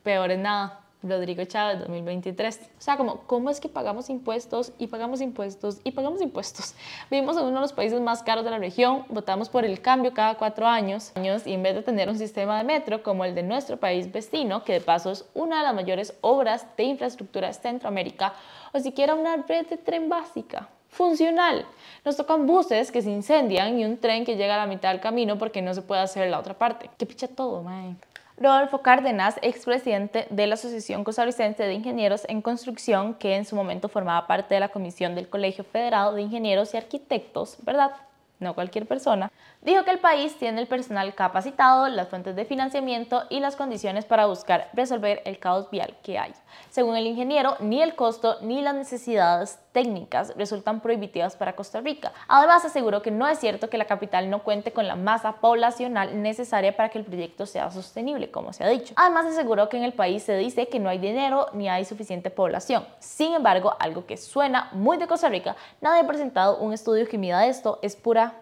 peor 0.04 0.32
es 0.32 0.40
nada. 0.40 0.82
Rodrigo 1.04 1.44
Chávez 1.46 1.80
2023. 1.80 2.60
O 2.78 2.82
sea, 2.82 2.98
como, 2.98 3.22
¿cómo 3.22 3.50
es 3.50 3.60
que 3.60 3.70
pagamos 3.70 4.10
impuestos 4.10 4.72
y 4.78 4.88
pagamos 4.88 5.22
impuestos 5.22 5.80
y 5.84 5.92
pagamos 5.92 6.22
impuestos? 6.22 6.76
Vivimos 7.12 7.38
en 7.38 7.44
uno 7.44 7.56
de 7.56 7.62
los 7.62 7.74
países 7.74 8.00
más 8.02 8.24
caros 8.24 8.44
de 8.44 8.52
la 8.52 8.60
región, 8.60 9.06
votamos 9.10 9.50
por 9.50 9.66
el 9.66 9.82
cambio 9.82 10.14
cada 10.14 10.36
cuatro 10.36 10.68
años, 10.68 11.12
años 11.16 11.48
y 11.48 11.54
en 11.54 11.64
vez 11.64 11.76
de 11.76 11.82
tener 11.82 12.10
un 12.10 12.18
sistema 12.18 12.58
de 12.58 12.64
metro 12.64 13.04
como 13.04 13.26
el 13.26 13.36
de 13.36 13.44
nuestro 13.44 13.78
país 13.78 14.12
vecino, 14.12 14.64
que 14.64 14.74
de 14.74 14.82
paso 14.82 15.12
es 15.12 15.26
una 15.34 15.58
de 15.58 15.64
las 15.64 15.76
mayores 15.76 16.14
obras 16.22 16.66
de 16.78 16.84
infraestructura 16.84 17.48
de 17.48 17.54
Centroamérica, 17.54 18.34
o 18.74 18.80
siquiera 18.80 19.16
una 19.16 19.38
red 19.38 19.68
de 19.68 19.78
tren 19.78 20.10
básica, 20.10 20.70
funcional. 20.90 21.66
Nos 22.06 22.18
tocan 22.18 22.46
buses 22.46 22.92
que 22.92 23.02
se 23.02 23.10
incendian 23.10 23.80
y 23.80 23.86
un 23.86 23.98
tren 23.98 24.26
que 24.26 24.36
llega 24.36 24.56
a 24.56 24.58
la 24.58 24.68
mitad 24.68 24.90
del 24.90 25.02
camino 25.02 25.38
porque 25.38 25.62
no 25.62 25.74
se 25.74 25.82
puede 25.82 26.02
hacer 26.02 26.30
la 26.30 26.40
otra 26.40 26.54
parte. 26.54 26.90
Que 26.98 27.06
picha 27.06 27.28
todo, 27.28 27.64
man. 27.64 27.98
Rodolfo 28.42 28.82
Cárdenas, 28.82 29.36
expresidente 29.44 30.26
de 30.32 30.48
la 30.48 30.56
Asociación 30.56 31.04
Costarricense 31.04 31.62
de 31.62 31.76
Ingenieros 31.76 32.26
en 32.28 32.42
Construcción, 32.42 33.14
que 33.14 33.36
en 33.36 33.46
su 33.46 33.56
momento 33.56 33.88
formaba 33.88 34.26
parte 34.26 34.56
de 34.56 34.60
la 34.60 34.70
Comisión 34.70 35.14
del 35.14 35.30
Colegio 35.30 35.64
Federado 35.64 36.16
de 36.16 36.24
Ingenieros 36.24 36.74
y 36.74 36.78
Arquitectos, 36.78 37.58
¿verdad? 37.62 37.92
No 38.40 38.56
cualquier 38.56 38.88
persona, 38.88 39.32
dijo 39.62 39.84
que 39.84 39.92
el 39.92 40.00
país 40.00 40.36
tiene 40.40 40.60
el 40.60 40.66
personal 40.66 41.14
capacitado, 41.14 41.88
las 41.90 42.10
fuentes 42.10 42.36
de 42.36 42.46
financiamiento 42.46 43.26
y 43.30 43.42
las 43.42 43.56
condiciones 43.56 44.06
para 44.06 44.26
buscar 44.26 44.70
resolver 44.74 45.22
el 45.26 45.38
caos 45.38 45.70
vial 45.70 45.96
que 46.02 46.18
hay. 46.18 46.34
Según 46.72 46.98
el 46.98 47.06
ingeniero, 47.06 47.58
ni 47.60 47.84
el 47.84 47.94
costo 47.94 48.40
ni 48.42 48.64
las 48.64 48.74
necesidades 48.74 49.60
técnicas 49.72 50.34
resultan 50.36 50.82
prohibitivas 50.82 51.36
para 51.36 51.56
Costa 51.56 51.82
Rica. 51.82 52.12
Además, 52.28 52.66
aseguró 52.66 53.02
que 53.02 53.12
no 53.12 53.28
es 53.28 53.40
cierto 53.40 53.70
que 53.70 53.78
la 53.78 53.86
capital 53.86 54.30
no 54.30 54.44
cuente 54.44 54.72
con 54.72 54.88
la 54.88 54.96
masa 54.96 55.34
poblacional 55.34 56.22
necesaria 56.22 56.76
para 56.76 56.90
que 56.90 56.98
el 56.98 57.06
proyecto 57.06 57.46
sea 57.46 57.72
sostenible, 57.72 58.32
como 58.32 58.54
se 58.54 58.64
ha 58.64 58.68
dicho. 58.68 58.94
Además, 58.98 59.26
aseguró 59.26 59.70
que 59.70 59.78
en 59.78 59.84
el 59.84 59.94
país 59.94 60.24
se 60.24 60.36
dice 60.38 60.68
que 60.68 60.80
no 60.80 60.90
hay 60.90 60.98
dinero 60.98 61.48
ni 61.54 61.70
hay 61.70 61.86
suficiente 61.86 62.30
población. 62.30 62.86
Sin 63.00 63.34
embargo, 63.34 63.76
algo 63.80 64.06
que 64.06 64.18
suena 64.18 64.70
muy 64.74 64.98
de 64.98 65.08
Costa 65.08 65.30
Rica, 65.30 65.56
nadie 65.80 66.02
ha 66.02 66.08
presentado 66.08 66.58
un 66.58 66.74
estudio 66.74 67.08
que 67.08 67.18
mida 67.18 67.46
esto, 67.46 67.80
es 67.82 67.96
pura 67.96 68.34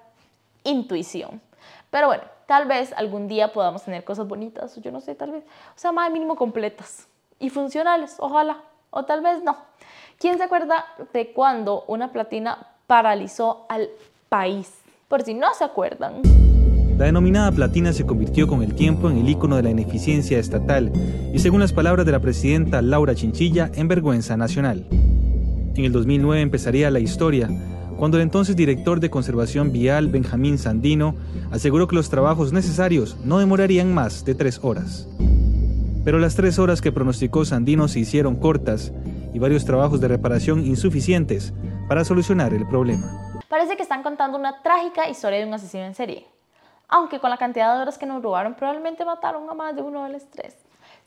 intuición. 0.64 1.42
Pero 1.90 2.08
bueno, 2.08 2.24
tal 2.46 2.68
vez 2.68 2.94
algún 2.94 3.28
día 3.28 3.54
podamos 3.54 3.84
tener 3.84 4.04
cosas 4.04 4.28
bonitas, 4.28 4.76
yo 4.78 4.92
no 4.92 5.02
sé, 5.02 5.16
tal 5.16 5.32
vez, 5.32 5.44
o 5.44 5.80
sea, 5.80 5.92
más 5.92 6.12
mínimo 6.12 6.36
completas 6.36 7.08
y 7.40 7.50
funcionales, 7.50 8.16
ojalá, 8.20 8.58
o 8.90 9.06
tal 9.06 9.22
vez 9.22 9.44
no. 9.44 9.58
¿Quién 10.20 10.38
se 10.38 10.44
acuerda 10.44 10.84
de 11.14 11.32
cuando 11.32 11.86
una 11.88 12.12
platina 12.12 12.58
paralizó 12.88 13.66
al 13.70 13.88
país? 14.28 14.70
Por 15.08 15.24
si 15.24 15.34
no 15.34 15.54
se 15.54 15.64
acuerdan. 15.64 16.16
La 16.98 17.06
denominada 17.06 17.54
platina 17.54 17.94
se 17.94 18.06
convirtió 18.06 18.46
con 18.46 18.62
el 18.62 18.76
tiempo 18.76 19.10
en 19.10 19.18
el 19.20 19.30
icono 19.30 19.56
de 19.56 19.64
la 19.64 19.70
ineficiencia 19.70 20.38
estatal 20.38 20.92
y, 21.34 21.40
según 21.40 21.62
las 21.62 21.72
palabras 21.72 22.06
de 22.06 22.12
la 22.12 22.20
presidenta 22.20 22.82
Laura 22.82 23.16
Chinchilla, 23.16 23.72
en 23.74 23.88
vergüenza 23.88 24.36
nacional. 24.36 24.88
En 24.92 25.86
el 25.86 25.94
2009 25.94 26.42
empezaría 26.42 26.92
la 26.92 27.00
historia, 27.00 27.48
cuando 27.98 28.18
el 28.18 28.24
entonces 28.24 28.58
director 28.58 29.00
de 29.00 29.10
conservación 29.10 29.72
vial 29.72 30.10
Benjamín 30.10 30.58
Sandino 30.58 31.16
aseguró 31.50 31.88
que 31.88 31.96
los 31.96 32.10
trabajos 32.10 32.52
necesarios 32.52 33.16
no 33.24 33.40
demorarían 33.40 33.94
más 33.94 34.26
de 34.26 34.36
tres 34.36 34.60
horas. 34.64 35.08
Pero 36.04 36.20
las 36.20 36.36
tres 36.36 36.60
horas 36.60 36.82
que 36.82 36.92
pronosticó 36.92 37.46
Sandino 37.46 37.88
se 37.88 38.02
hicieron 38.02 38.36
cortas 38.36 38.92
y 39.34 39.40
varios 39.40 39.66
trabajos 39.66 40.02
de 40.02 40.08
reparación 40.08 40.66
insuficientes 40.66 41.54
para 41.88 42.04
solucionar 42.04 42.54
el 42.54 42.68
problema. 42.68 43.08
Parece 43.48 43.76
que 43.76 43.84
están 43.84 44.04
contando 44.04 44.38
una 44.38 44.62
trágica 44.62 45.10
historia 45.10 45.40
de 45.40 45.46
un 45.46 45.54
asesino 45.54 45.84
en 45.84 45.96
serie. 45.96 46.28
Aunque 46.88 47.20
con 47.20 47.30
la 47.30 47.38
cantidad 47.38 47.76
de 47.76 47.82
horas 47.82 47.98
que 47.98 48.06
nos 48.06 48.22
robaron 48.22 48.56
probablemente 48.56 49.06
mataron 49.06 49.50
a 49.50 49.54
más 49.54 49.76
de 49.76 49.82
uno 49.82 50.04
de 50.04 50.10
los 50.10 50.30
tres. 50.30 50.56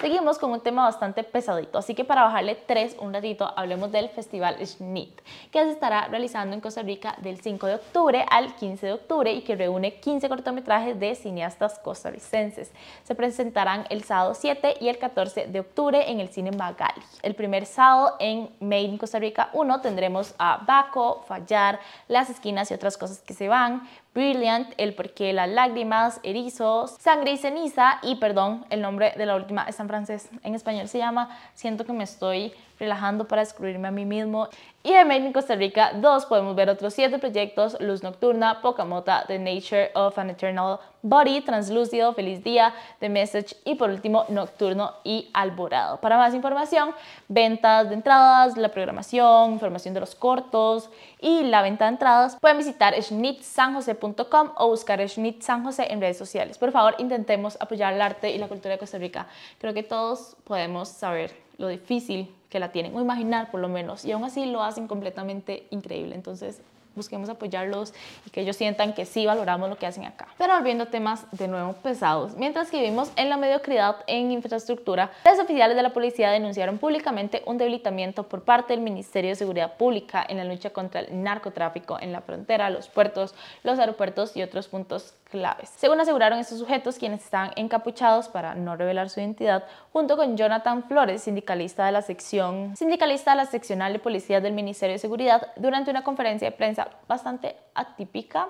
Seguimos 0.00 0.38
con 0.38 0.50
un 0.50 0.61
tema 0.61 0.84
bastante 0.84 1.22
pesadito, 1.22 1.78
así 1.78 1.94
que 1.94 2.04
para 2.04 2.25
bajarle 2.25 2.56
tres 2.56 2.96
un 2.99 3.12
ratito 3.12 3.52
hablemos 3.56 3.92
del 3.92 4.08
Festival 4.08 4.56
Schnitt, 4.66 5.20
que 5.52 5.62
se 5.62 5.70
estará 5.70 6.08
realizando 6.08 6.54
en 6.54 6.61
Costa 6.61 6.82
Rica 6.82 7.14
del 7.18 7.40
5 7.40 7.66
de 7.66 7.75
octubre 7.76 8.26
al 8.28 8.56
15 8.56 8.87
de 8.87 8.92
octubre 8.92 9.32
y 9.32 9.42
que 9.42 9.54
reúne 9.54 9.94
15 9.94 10.28
cortometrajes 10.28 10.99
de 10.99 11.14
cineastas 11.14 11.78
costarricenses. 11.78 12.72
Se 13.04 13.14
presentarán 13.14 13.87
el 13.90 14.02
sábado 14.02 14.34
7 14.34 14.78
y 14.80 14.88
el 14.88 14.99
14 14.99 15.46
de 15.46 15.61
octubre 15.61 16.11
en 16.11 16.18
el 16.18 16.30
Cine 16.30 16.50
Magali. 16.50 17.02
El 17.22 17.34
primer 17.34 17.66
sábado 17.66 18.16
en 18.18 18.50
Made 18.58 18.82
in 18.82 18.99
Costa 18.99 19.20
Rica 19.20 19.50
1 19.52 19.80
tendremos 19.82 20.34
a 20.38 20.64
Baco, 20.66 21.22
Fallar, 21.28 21.78
Las 22.08 22.28
Esquinas 22.28 22.70
y 22.70 22.75
otras 22.75 22.99
cosas 22.99 23.20
que 23.20 23.34
se 23.34 23.49
van, 23.49 23.88
Brilliant, 24.14 24.75
El 24.76 24.94
porqué 24.94 25.32
las 25.32 25.49
lágrimas, 25.49 26.20
Erizos, 26.22 26.90
Sangre 27.00 27.32
y 27.32 27.38
ceniza 27.38 27.99
y 28.02 28.16
perdón, 28.16 28.66
el 28.68 28.82
nombre 28.82 29.14
de 29.16 29.25
la 29.25 29.37
última 29.37 29.64
está 29.83 29.83
en 29.83 29.89
francés, 29.89 30.31
en 30.43 30.55
español 30.55 30.89
se 30.89 30.99
llama 30.99 31.29
Siento 31.55 31.85
que 31.85 31.93
me 31.93 32.05
estoy 32.05 32.53
relajando 32.79 33.27
para 33.27 33.43
descubrirme 33.43 33.89
a 33.89 33.91
mí 33.91 34.05
mismo. 34.05 34.49
Y 34.83 34.93
en 34.93 35.09
Made 35.09 35.27
in 35.27 35.33
Costa 35.33 35.55
Rica 35.55 35.93
2 35.95 36.27
podemos 36.27 36.57
ver 36.57 36.69
otros 36.69 36.95
7 36.95 37.19
proyectos, 37.19 37.77
Luz 37.81 38.03
Nocturna, 38.03 38.61
Poca 38.61 38.85
Mota, 38.85 39.25
The 39.27 39.39
Nature 39.39 39.91
of 39.95 40.19
an 40.19 40.31
Eternal 40.31 40.79
Body, 41.02 41.40
Translúcido, 41.40 42.14
Feliz 42.14 42.42
Día, 42.44 42.73
The 43.00 43.09
Message 43.09 43.56
y 43.64 43.75
por 43.75 43.90
último 43.90 44.25
Nocturno 44.28 44.92
y 45.04 45.28
Alborado. 45.32 46.00
Para 46.00 46.16
más 46.16 46.32
información, 46.32 46.94
ventas 47.28 47.88
de 47.88 47.94
entradas, 47.94 48.56
la 48.56 48.71
programación, 48.71 49.52
información 49.52 49.94
de 49.94 50.00
los 50.00 50.14
cortos 50.14 50.88
y 51.21 51.42
la 51.42 51.62
venta 51.62 51.87
de 51.87 51.92
entradas, 51.92 52.37
pueden 52.40 52.59
visitar 52.59 52.94
schnitzsanjose.com 53.00 54.50
o 54.56 54.68
buscar 54.68 55.00
José 55.02 55.87
en 55.90 56.00
redes 56.00 56.18
sociales. 56.18 56.59
Por 56.59 56.71
favor, 56.71 56.94
intentemos 56.99 57.56
apoyar 57.61 57.92
el 57.92 58.00
arte 58.00 58.30
y 58.30 58.38
la 58.38 58.49
cultura 58.49 58.73
de 58.73 58.78
Costa 58.78 58.99
Rica. 58.99 59.26
Creo 59.59 59.75
que 59.75 59.82
todos 59.82 60.37
podemos 60.44 60.88
saber 60.88 61.32
lo 61.59 61.68
difícil 61.68 62.35
que 62.49 62.61
la 62.61 62.71
tienen, 62.71 62.94
o 62.94 63.00
imaginar 63.00 63.50
por 63.50 63.61
lo 63.61 63.68
menos, 63.68 64.04
y 64.04 64.12
aún 64.12 64.25
así 64.25 64.47
lo 64.47 64.62
hacen 64.62 64.87
completamente 64.87 65.66
increíble. 65.71 66.14
Entonces, 66.14 66.61
busquemos 66.94 67.28
apoyarlos 67.28 67.94
y 68.26 68.30
que 68.30 68.40
ellos 68.42 68.56
sientan 68.56 68.92
que 68.92 69.06
sí 69.06 69.26
valoramos 69.26 69.68
lo 69.68 69.76
que 69.76 69.87
hacen 69.87 70.04
acá. 70.04 70.28
Pero 70.38 70.54
volviendo 70.54 70.84
a 70.84 70.87
temas 70.90 71.26
de 71.32 71.49
nuevo 71.49 71.72
pesados, 71.75 72.37
mientras 72.37 72.70
que 72.70 72.78
vivimos 72.78 73.11
en 73.16 73.28
la 73.28 73.37
mediocridad 73.37 73.96
en 74.06 74.30
infraestructura, 74.30 75.11
los 75.25 75.38
oficiales 75.38 75.76
de 75.76 75.82
la 75.82 75.92
policía 75.92 76.30
denunciaron 76.30 76.78
públicamente 76.78 77.42
un 77.46 77.58
debilitamiento 77.58 78.28
por 78.28 78.42
parte 78.42 78.72
del 78.72 78.82
Ministerio 78.82 79.30
de 79.30 79.37
Seguridad 79.37 79.76
Pública 79.76 80.25
en 80.28 80.37
la 80.37 80.44
lucha 80.44 80.70
contra 80.70 81.00
el 81.00 81.22
narcotráfico 81.22 81.99
en 82.00 82.12
la 82.12 82.20
frontera, 82.20 82.70
los 82.70 82.88
puertos, 82.88 83.34
los 83.62 83.78
aeropuertos 83.78 84.37
y 84.37 84.42
otros 84.42 84.68
puntos 84.68 85.14
claves. 85.33 85.71
Según 85.77 85.99
aseguraron 85.99 86.39
estos 86.39 86.59
sujetos, 86.59 86.99
quienes 86.99 87.25
están 87.25 87.53
encapuchados 87.57 88.29
para 88.29 88.55
no 88.55 88.77
revelar 88.77 89.09
su 89.09 89.19
identidad, 89.19 89.65
junto 89.93 90.19
con 90.19 90.37
Jonathan 90.37 90.85
Flores, 90.85 91.23
sindicalista 91.23 91.87
de 91.87 91.93
la 91.93 92.03
sección, 92.03 92.77
sindicalista 92.77 93.31
de 93.31 93.39
la 93.39 93.47
seccional 93.47 93.95
de 93.95 93.99
policía 93.99 94.43
del 94.43 94.53
Ministerio 94.53 94.93
de 94.93 94.99
Seguridad, 94.99 95.49
durante 95.57 95.91
una 95.91 96.05
conferencia 96.05 96.51
de 96.51 96.57
prensa 96.57 96.89
bastante 97.09 97.57
atípica 97.75 98.49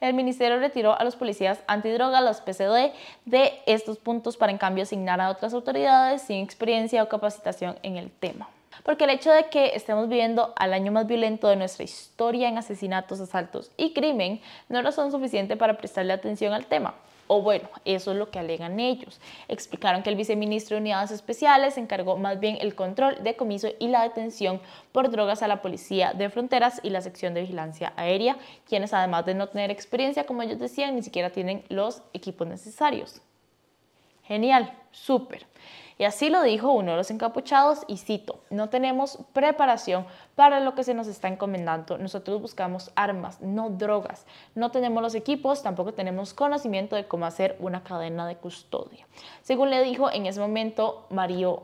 el 0.00 0.12
ministerio 0.12 0.58
retiró 0.58 0.98
a 0.98 1.04
los 1.04 1.16
policías 1.16 1.58
antidroga, 1.66 2.20
los 2.20 2.42
PCD, 2.42 2.92
de 3.24 3.52
estos 3.64 3.96
puntos 3.98 4.36
para 4.36 4.52
en 4.52 4.58
cambio 4.58 4.82
asignar 4.82 5.20
a 5.20 5.30
otras 5.30 5.54
autoridades 5.54 6.22
sin 6.22 6.44
experiencia 6.44 7.02
o 7.02 7.08
capacitación 7.08 7.78
en 7.82 7.96
el 7.96 8.10
tema. 8.10 8.48
Porque 8.82 9.04
el 9.04 9.10
hecho 9.10 9.30
de 9.30 9.46
que 9.46 9.72
estemos 9.74 10.08
viviendo 10.08 10.52
al 10.56 10.72
año 10.72 10.92
más 10.92 11.06
violento 11.06 11.48
de 11.48 11.56
nuestra 11.56 11.84
historia 11.84 12.48
en 12.48 12.58
asesinatos, 12.58 13.20
asaltos 13.20 13.70
y 13.76 13.92
crimen 13.92 14.40
no 14.68 14.78
es 14.78 14.84
razón 14.84 15.10
suficiente 15.10 15.56
para 15.56 15.76
prestarle 15.76 16.12
atención 16.12 16.52
al 16.52 16.66
tema. 16.66 16.94
O 17.28 17.42
bueno, 17.42 17.68
eso 17.84 18.12
es 18.12 18.18
lo 18.18 18.30
que 18.30 18.38
alegan 18.38 18.78
ellos. 18.78 19.20
Explicaron 19.48 20.02
que 20.02 20.10
el 20.10 20.16
viceministro 20.16 20.76
de 20.76 20.82
Unidades 20.82 21.10
Especiales 21.10 21.76
encargó 21.76 22.16
más 22.16 22.38
bien 22.38 22.58
el 22.60 22.76
control, 22.76 23.16
decomiso 23.22 23.68
y 23.80 23.88
la 23.88 24.02
detención 24.02 24.60
por 24.92 25.10
drogas 25.10 25.42
a 25.42 25.48
la 25.48 25.60
Policía 25.60 26.12
de 26.12 26.30
Fronteras 26.30 26.80
y 26.84 26.90
la 26.90 27.00
sección 27.00 27.34
de 27.34 27.40
vigilancia 27.40 27.92
aérea, 27.96 28.36
quienes 28.68 28.94
además 28.94 29.26
de 29.26 29.34
no 29.34 29.48
tener 29.48 29.72
experiencia, 29.72 30.24
como 30.24 30.42
ellos 30.42 30.60
decían, 30.60 30.94
ni 30.94 31.02
siquiera 31.02 31.30
tienen 31.30 31.64
los 31.68 32.02
equipos 32.12 32.46
necesarios. 32.46 33.20
Genial, 34.22 34.72
súper. 34.92 35.46
Y 35.98 36.04
así 36.04 36.28
lo 36.28 36.42
dijo 36.42 36.72
uno 36.72 36.90
de 36.90 36.96
los 36.98 37.10
encapuchados 37.10 37.80
y 37.86 37.96
cito, 37.96 38.40
no 38.50 38.68
tenemos 38.68 39.18
preparación 39.32 40.06
para 40.34 40.60
lo 40.60 40.74
que 40.74 40.84
se 40.84 40.92
nos 40.92 41.06
está 41.06 41.28
encomendando. 41.28 41.96
Nosotros 41.96 42.42
buscamos 42.42 42.90
armas, 42.96 43.40
no 43.40 43.70
drogas. 43.70 44.26
No 44.54 44.70
tenemos 44.70 45.02
los 45.02 45.14
equipos, 45.14 45.62
tampoco 45.62 45.94
tenemos 45.94 46.34
conocimiento 46.34 46.96
de 46.96 47.06
cómo 47.06 47.24
hacer 47.24 47.56
una 47.60 47.82
cadena 47.82 48.26
de 48.26 48.36
custodia. 48.36 49.06
Según 49.42 49.70
le 49.70 49.82
dijo 49.82 50.10
en 50.10 50.26
ese 50.26 50.40
momento 50.40 51.06
Mario 51.10 51.62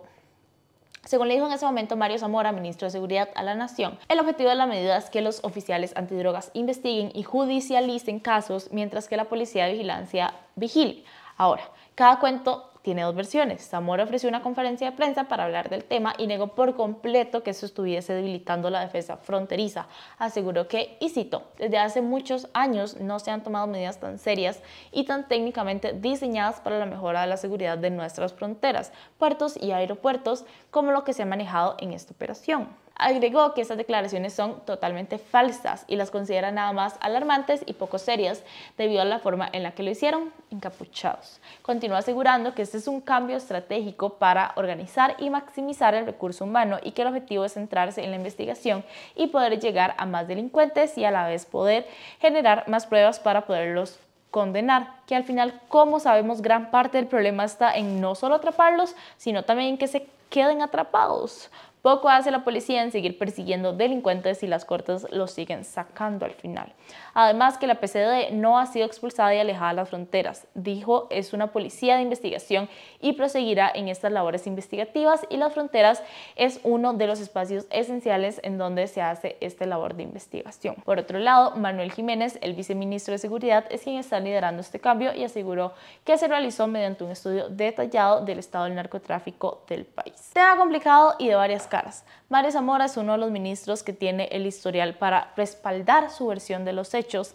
según 1.04 1.26
le 1.26 1.34
dijo 1.34 1.46
en 1.46 1.52
ese 1.52 1.66
momento 1.66 1.96
Mario 1.96 2.18
Zamora, 2.18 2.52
ministro 2.52 2.86
de 2.86 2.92
Seguridad 2.92 3.28
a 3.34 3.42
la 3.42 3.56
Nación, 3.56 3.98
el 4.08 4.20
objetivo 4.20 4.50
de 4.50 4.54
la 4.54 4.66
medida 4.66 4.96
es 4.96 5.10
que 5.10 5.20
los 5.20 5.42
oficiales 5.42 5.92
antidrogas 5.96 6.52
investiguen 6.54 7.10
y 7.12 7.24
judicialicen 7.24 8.20
casos 8.20 8.68
mientras 8.70 9.08
que 9.08 9.16
la 9.16 9.24
policía 9.24 9.66
de 9.66 9.72
vigilancia 9.72 10.32
vigile. 10.54 11.02
Ahora, 11.36 11.64
cada 11.96 12.20
cuento 12.20 12.71
tiene 12.82 13.02
dos 13.02 13.14
versiones. 13.14 13.66
Zamora 13.68 14.04
ofreció 14.04 14.28
una 14.28 14.42
conferencia 14.42 14.90
de 14.90 14.96
prensa 14.96 15.24
para 15.24 15.44
hablar 15.44 15.70
del 15.70 15.84
tema 15.84 16.14
y 16.18 16.26
negó 16.26 16.48
por 16.48 16.74
completo 16.74 17.42
que 17.42 17.50
eso 17.50 17.64
estuviese 17.66 18.12
debilitando 18.12 18.70
la 18.70 18.80
defensa 18.80 19.16
fronteriza. 19.16 19.86
Aseguró 20.18 20.68
que, 20.68 20.96
y 21.00 21.08
cito, 21.08 21.44
desde 21.58 21.78
hace 21.78 22.02
muchos 22.02 22.48
años 22.52 22.98
no 23.00 23.18
se 23.18 23.30
han 23.30 23.42
tomado 23.42 23.66
medidas 23.66 24.00
tan 24.00 24.18
serias 24.18 24.60
y 24.90 25.04
tan 25.04 25.28
técnicamente 25.28 25.92
diseñadas 25.92 26.60
para 26.60 26.78
la 26.78 26.86
mejora 26.86 27.22
de 27.22 27.28
la 27.28 27.36
seguridad 27.36 27.78
de 27.78 27.90
nuestras 27.90 28.32
fronteras, 28.32 28.92
puertos 29.18 29.56
y 29.56 29.70
aeropuertos 29.70 30.44
como 30.70 30.92
lo 30.92 31.04
que 31.04 31.12
se 31.12 31.22
ha 31.22 31.26
manejado 31.26 31.76
en 31.78 31.92
esta 31.92 32.12
operación. 32.12 32.68
Agregó 33.02 33.52
que 33.52 33.62
estas 33.62 33.78
declaraciones 33.78 34.32
son 34.32 34.60
totalmente 34.64 35.18
falsas 35.18 35.84
y 35.88 35.96
las 35.96 36.12
considera 36.12 36.52
nada 36.52 36.72
más 36.72 36.96
alarmantes 37.00 37.64
y 37.66 37.72
poco 37.72 37.98
serias 37.98 38.44
debido 38.78 39.02
a 39.02 39.04
la 39.04 39.18
forma 39.18 39.48
en 39.52 39.64
la 39.64 39.72
que 39.72 39.82
lo 39.82 39.90
hicieron, 39.90 40.32
encapuchados. 40.52 41.40
Continúa 41.62 41.98
asegurando 41.98 42.54
que 42.54 42.62
este 42.62 42.78
es 42.78 42.86
un 42.86 43.00
cambio 43.00 43.36
estratégico 43.36 44.10
para 44.14 44.52
organizar 44.54 45.16
y 45.18 45.30
maximizar 45.30 45.94
el 45.94 46.06
recurso 46.06 46.44
humano 46.44 46.78
y 46.80 46.92
que 46.92 47.02
el 47.02 47.08
objetivo 47.08 47.44
es 47.44 47.54
centrarse 47.54 48.04
en 48.04 48.10
la 48.10 48.16
investigación 48.16 48.84
y 49.16 49.26
poder 49.26 49.58
llegar 49.58 49.96
a 49.98 50.06
más 50.06 50.28
delincuentes 50.28 50.96
y 50.96 51.04
a 51.04 51.10
la 51.10 51.26
vez 51.26 51.44
poder 51.44 51.88
generar 52.20 52.68
más 52.68 52.86
pruebas 52.86 53.18
para 53.18 53.46
poderlos 53.46 53.98
condenar, 54.30 54.94
que 55.06 55.16
al 55.16 55.24
final, 55.24 55.60
como 55.68 55.98
sabemos, 55.98 56.40
gran 56.40 56.70
parte 56.70 56.98
del 56.98 57.08
problema 57.08 57.44
está 57.44 57.74
en 57.74 58.00
no 58.00 58.14
solo 58.14 58.36
atraparlos, 58.36 58.94
sino 59.16 59.42
también 59.42 59.70
en 59.70 59.78
que 59.78 59.88
se 59.88 60.06
queden 60.30 60.62
atrapados. 60.62 61.50
Poco 61.82 62.08
hace 62.08 62.30
la 62.30 62.44
policía 62.44 62.80
en 62.80 62.92
seguir 62.92 63.18
persiguiendo 63.18 63.72
delincuentes 63.72 64.44
y 64.44 64.46
las 64.46 64.64
cortes 64.64 65.04
los 65.10 65.32
siguen 65.32 65.64
sacando 65.64 66.24
al 66.24 66.30
final. 66.30 66.72
Además 67.12 67.58
que 67.58 67.66
la 67.66 67.74
PCD 67.74 68.30
no 68.30 68.56
ha 68.60 68.66
sido 68.66 68.86
expulsada 68.86 69.34
y 69.34 69.40
alejada 69.40 69.70
de 69.70 69.76
las 69.76 69.88
fronteras. 69.88 70.46
Dijo 70.54 71.08
es 71.10 71.32
una 71.32 71.48
policía 71.48 71.96
de 71.96 72.02
investigación 72.02 72.68
y 73.00 73.14
proseguirá 73.14 73.68
en 73.74 73.88
estas 73.88 74.12
labores 74.12 74.46
investigativas 74.46 75.26
y 75.28 75.38
las 75.38 75.54
fronteras 75.54 76.04
es 76.36 76.60
uno 76.62 76.92
de 76.92 77.08
los 77.08 77.18
espacios 77.18 77.66
esenciales 77.70 78.40
en 78.44 78.58
donde 78.58 78.86
se 78.86 79.02
hace 79.02 79.36
esta 79.40 79.66
labor 79.66 79.96
de 79.96 80.04
investigación. 80.04 80.76
Por 80.84 81.00
otro 81.00 81.18
lado, 81.18 81.56
Manuel 81.56 81.90
Jiménez, 81.90 82.38
el 82.42 82.54
viceministro 82.54 83.10
de 83.10 83.18
Seguridad, 83.18 83.64
es 83.70 83.82
quien 83.82 83.96
está 83.96 84.20
liderando 84.20 84.60
este 84.60 84.78
cambio 84.78 85.12
y 85.14 85.24
aseguró 85.24 85.72
que 86.04 86.16
se 86.16 86.28
realizó 86.28 86.68
mediante 86.68 87.02
un 87.02 87.10
estudio 87.10 87.48
detallado 87.48 88.24
del 88.24 88.38
estado 88.38 88.66
del 88.66 88.76
narcotráfico 88.76 89.64
del 89.66 89.84
país. 89.84 90.30
Tema 90.32 90.56
complicado 90.56 91.16
y 91.18 91.26
de 91.26 91.34
varias 91.34 91.66
caras. 91.72 92.04
Mario 92.28 92.50
Zamora 92.50 92.84
es 92.84 92.98
uno 92.98 93.12
de 93.12 93.18
los 93.18 93.30
ministros 93.30 93.82
que 93.82 93.94
tiene 93.94 94.28
el 94.30 94.44
historial 94.44 94.92
para 94.98 95.32
respaldar 95.38 96.10
su 96.10 96.26
versión 96.26 96.66
de 96.66 96.74
los 96.74 96.92
hechos. 96.92 97.34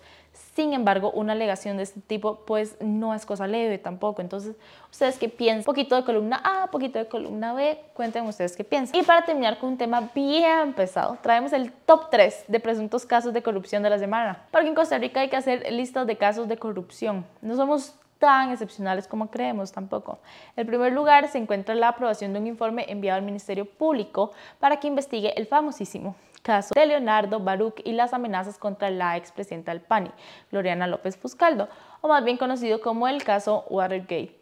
Sin 0.53 0.73
embargo, 0.73 1.09
una 1.09 1.33
alegación 1.33 1.77
de 1.77 1.83
este 1.83 2.01
tipo 2.01 2.45
pues 2.45 2.77
no 2.79 3.15
es 3.15 3.25
cosa 3.25 3.47
leve 3.47 3.79
tampoco. 3.79 4.21
Entonces, 4.21 4.55
¿ustedes 4.91 5.17
qué 5.17 5.27
piensan? 5.27 5.63
Poquito 5.63 5.95
de 5.95 6.03
columna 6.03 6.39
A, 6.43 6.69
poquito 6.69 6.99
de 6.99 7.07
columna 7.07 7.53
B, 7.53 7.79
cuéntenme 7.95 8.29
ustedes 8.29 8.55
qué 8.55 8.63
piensan. 8.63 8.95
Y 8.95 9.01
para 9.01 9.25
terminar 9.25 9.57
con 9.57 9.69
un 9.69 9.77
tema 9.79 10.11
bien 10.13 10.73
pesado, 10.73 11.17
traemos 11.23 11.51
el 11.53 11.71
top 11.71 12.11
3 12.11 12.45
de 12.47 12.59
presuntos 12.59 13.07
casos 13.07 13.33
de 13.33 13.41
corrupción 13.41 13.81
de 13.81 13.89
la 13.89 13.97
semana. 13.97 14.45
Porque 14.51 14.67
en 14.67 14.75
Costa 14.75 14.99
Rica 14.99 15.21
hay 15.21 15.29
que 15.29 15.37
hacer 15.37 15.65
listas 15.71 16.05
de 16.05 16.15
casos 16.15 16.47
de 16.47 16.57
corrupción. 16.57 17.25
No 17.41 17.55
somos 17.55 17.95
tan 18.19 18.51
excepcionales 18.51 19.07
como 19.07 19.29
creemos 19.29 19.71
tampoco. 19.71 20.19
En 20.55 20.67
primer 20.67 20.93
lugar 20.93 21.27
se 21.27 21.37
encuentra 21.37 21.75
la 21.75 21.89
aprobación 21.89 22.33
de 22.33 22.39
un 22.39 22.47
informe 22.47 22.85
enviado 22.89 23.17
al 23.17 23.25
Ministerio 23.25 23.65
Público 23.65 24.31
para 24.59 24.79
que 24.79 24.87
investigue 24.87 25.33
el 25.37 25.47
famosísimo 25.47 26.15
caso 26.47 26.73
de 26.73 26.85
Leonardo 26.85 27.41
Baruch 27.41 27.81
y 27.83 27.91
las 27.91 28.13
amenazas 28.13 28.57
contra 28.57 28.89
la 28.89 29.17
expresidenta 29.17 29.73
del 29.73 29.81
PANI, 29.81 30.11
Gloriana 30.49 30.87
López 30.87 31.17
Fuscaldo, 31.17 31.67
o 31.99 32.07
más 32.07 32.23
bien 32.23 32.37
conocido 32.37 32.79
como 32.79 33.07
el 33.09 33.23
caso 33.23 33.65
Watergate. 33.69 34.36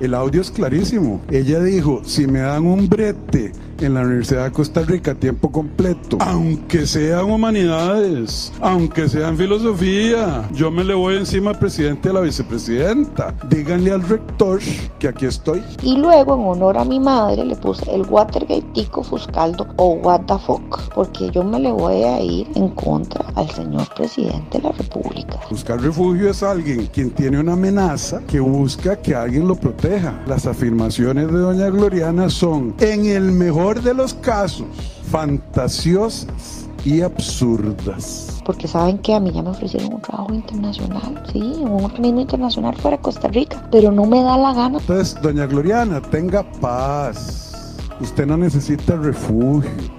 El 0.00 0.12
audio 0.12 0.42
es 0.42 0.50
clarísimo. 0.50 1.22
Ella 1.30 1.58
dijo, 1.60 2.02
si 2.04 2.26
me 2.26 2.40
dan 2.40 2.66
un 2.66 2.86
brete 2.86 3.52
en 3.80 3.94
la 3.94 4.02
Universidad 4.02 4.44
de 4.44 4.52
Costa 4.52 4.82
Rica 4.82 5.12
a 5.12 5.14
tiempo 5.14 5.50
completo, 5.50 6.18
aunque 6.20 6.86
sean 6.86 7.30
humanidades, 7.30 8.52
aunque 8.60 9.08
sean 9.08 9.38
filosofía, 9.38 10.48
yo 10.52 10.70
me 10.70 10.84
le 10.84 10.92
voy 10.92 11.16
encima 11.16 11.50
al 11.50 11.58
presidente 11.58 12.08
y 12.08 12.10
a 12.10 12.14
la 12.14 12.20
vicepresidenta. 12.20 13.34
Díganle 13.48 13.92
al 13.92 14.02
rector 14.02 14.60
que 14.98 15.08
aquí 15.08 15.24
estoy. 15.24 15.62
Y 15.82 15.96
luego, 15.96 16.34
en 16.34 16.46
honor 16.46 16.76
a 16.76 16.84
mi 16.84 17.00
madre, 17.00 17.44
le 17.44 17.56
puse 17.56 17.90
el 17.94 18.02
Watergateico 18.02 19.02
Fuscaldo 19.02 19.66
o 19.76 19.94
What 19.94 20.26
the 20.26 20.38
fuck, 20.38 20.92
porque 20.94 21.30
yo 21.30 21.42
me 21.42 21.58
le 21.58 21.72
voy 21.72 22.02
a 22.02 22.20
ir 22.20 22.46
en 22.54 22.68
contra 22.70 23.24
al 23.34 23.48
señor 23.50 23.88
presidente 23.94 24.58
de 24.58 24.64
la 24.64 24.72
República. 24.72 25.40
Buscar 25.50 25.80
refugio 25.80 26.28
es 26.28 26.42
alguien 26.42 26.86
quien 26.92 27.10
tiene 27.10 27.40
una 27.40 27.54
amenaza 27.54 28.20
que 28.26 28.40
busca 28.40 28.96
que 28.96 29.14
alguien 29.14 29.45
lo 29.46 29.54
proteja. 29.54 30.20
Las 30.26 30.46
afirmaciones 30.46 31.28
de 31.28 31.38
doña 31.38 31.70
Gloriana 31.70 32.28
son, 32.28 32.74
en 32.80 33.06
el 33.06 33.32
mejor 33.32 33.82
de 33.82 33.94
los 33.94 34.14
casos, 34.14 34.66
fantasiosas 35.10 36.68
y 36.84 37.00
absurdas. 37.00 38.42
Porque 38.44 38.68
saben 38.68 38.98
que 38.98 39.14
a 39.14 39.20
mí 39.20 39.32
ya 39.32 39.42
me 39.42 39.50
ofrecieron 39.50 39.94
un 39.94 40.00
trabajo 40.00 40.32
internacional, 40.32 41.22
sí, 41.32 41.40
un 41.40 41.84
organismo 41.84 42.20
internacional 42.20 42.76
fuera 42.76 42.96
de 42.96 43.02
Costa 43.02 43.28
Rica, 43.28 43.66
pero 43.72 43.90
no 43.90 44.04
me 44.06 44.22
da 44.22 44.36
la 44.36 44.52
gana. 44.52 44.78
Entonces, 44.78 45.20
doña 45.20 45.46
Gloriana, 45.46 46.00
tenga 46.00 46.44
paz. 46.60 47.76
Usted 48.00 48.26
no 48.26 48.36
necesita 48.36 48.94
refugio. 48.96 49.95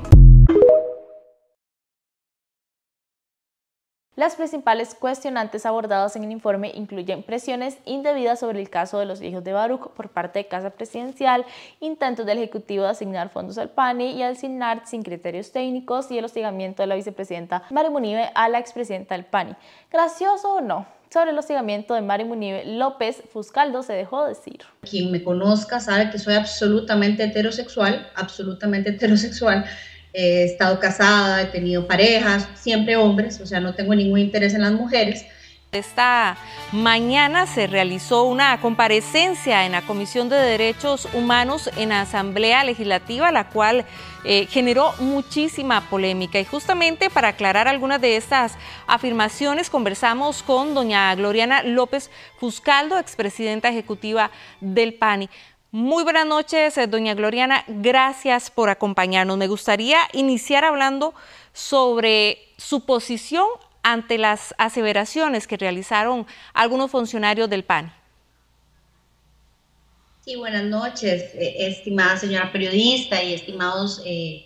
Las 4.17 4.35
principales 4.35 4.95
cuestionantes 4.95 5.67
abordadas 5.67 6.15
en 6.15 6.23
el 6.23 6.31
informe 6.31 6.71
incluyen 6.73 7.21
presiones 7.21 7.77
indebidas 7.85 8.39
sobre 8.39 8.59
el 8.59 8.67
caso 8.67 8.97
de 8.97 9.05
los 9.05 9.21
hijos 9.21 9.43
de 9.43 9.53
Baruch 9.53 9.91
por 9.91 10.09
parte 10.09 10.39
de 10.39 10.47
Casa 10.47 10.71
Presidencial, 10.71 11.45
intentos 11.81 12.25
del 12.25 12.39
Ejecutivo 12.39 12.85
de 12.85 12.89
asignar 12.89 13.29
fondos 13.29 13.59
al 13.59 13.69
PANI 13.69 14.13
y 14.13 14.23
al 14.23 14.35
SINART 14.35 14.87
sin 14.87 15.03
criterios 15.03 15.51
técnicos 15.51 16.09
y 16.09 16.17
el 16.17 16.25
hostigamiento 16.25 16.81
de 16.81 16.87
la 16.87 16.95
vicepresidenta 16.95 17.61
Mari 17.69 17.91
Munive 17.91 18.31
a 18.33 18.49
la 18.49 18.57
expresidenta 18.57 19.13
del 19.13 19.25
PANI. 19.25 19.55
¿Gracioso 19.91 20.55
o 20.55 20.61
no? 20.61 20.87
Sobre 21.13 21.29
el 21.29 21.37
hostigamiento 21.37 21.93
de 21.93 22.01
Mari 22.01 22.25
Munive 22.25 22.65
López, 22.65 23.21
Fuscaldo 23.31 23.83
se 23.83 23.93
dejó 23.93 24.25
decir. 24.25 24.61
Quien 24.81 25.11
me 25.11 25.23
conozca 25.23 25.79
sabe 25.79 26.09
que 26.09 26.17
soy 26.17 26.33
absolutamente 26.33 27.23
heterosexual, 27.23 28.09
absolutamente 28.15 28.89
heterosexual 28.89 29.65
he 30.13 30.43
estado 30.43 30.79
casada, 30.79 31.41
he 31.41 31.45
tenido 31.47 31.87
parejas, 31.87 32.47
siempre 32.55 32.95
hombres, 32.95 33.39
o 33.39 33.45
sea, 33.45 33.59
no 33.59 33.73
tengo 33.75 33.93
ningún 33.95 34.19
interés 34.19 34.53
en 34.53 34.61
las 34.61 34.71
mujeres. 34.71 35.25
Esta 35.73 36.37
mañana 36.71 37.45
se 37.45 37.67
realizó 37.67 38.23
una 38.23 38.59
comparecencia 38.61 39.65
en 39.65 39.73
la 39.73 39.81
Comisión 39.81 40.29
de 40.29 40.37
Derechos 40.37 41.09
Humanos 41.13 41.69
en 41.75 41.89
la 41.89 42.01
Asamblea 42.01 42.63
Legislativa, 42.63 43.33
la 43.33 43.49
cual 43.49 43.83
eh, 44.23 44.47
generó 44.49 44.93
muchísima 44.99 45.89
polémica. 45.89 46.39
Y 46.39 46.45
justamente 46.45 47.09
para 47.09 47.29
aclarar 47.29 47.67
algunas 47.67 47.99
de 47.99 48.15
estas 48.15 48.53
afirmaciones, 48.87 49.69
conversamos 49.69 50.41
con 50.41 50.73
doña 50.73 51.13
Gloriana 51.15 51.63
López 51.63 52.11
Fuscaldo, 52.39 52.97
expresidenta 52.97 53.67
ejecutiva 53.67 54.31
del 54.61 54.93
PANI. 54.93 55.29
Muy 55.71 56.03
buenas 56.03 56.25
noches, 56.25 56.77
eh, 56.77 56.87
doña 56.87 57.13
Gloriana. 57.13 57.65
Gracias 57.67 58.49
por 58.49 58.69
acompañarnos. 58.69 59.37
Me 59.37 59.49
gustaría 59.49 59.99
iniciar 60.13 60.63
hablando 60.63 61.13
sobre 61.51 62.37
su 62.57 62.85
posición 62.85 63.45
ante 63.83 64.17
las 64.17 64.55
aseveraciones 64.57 65.45
que 65.45 65.57
realizaron 65.57 66.25
algunos 66.53 66.89
funcionarios 66.89 67.49
del 67.49 67.65
PAN. 67.65 67.93
Sí, 70.21 70.37
buenas 70.37 70.63
noches, 70.63 71.35
eh, 71.35 71.55
estimada 71.59 72.15
señora 72.15 72.49
periodista 72.51 73.21
y 73.21 73.33
estimados 73.33 74.01
eh, 74.05 74.45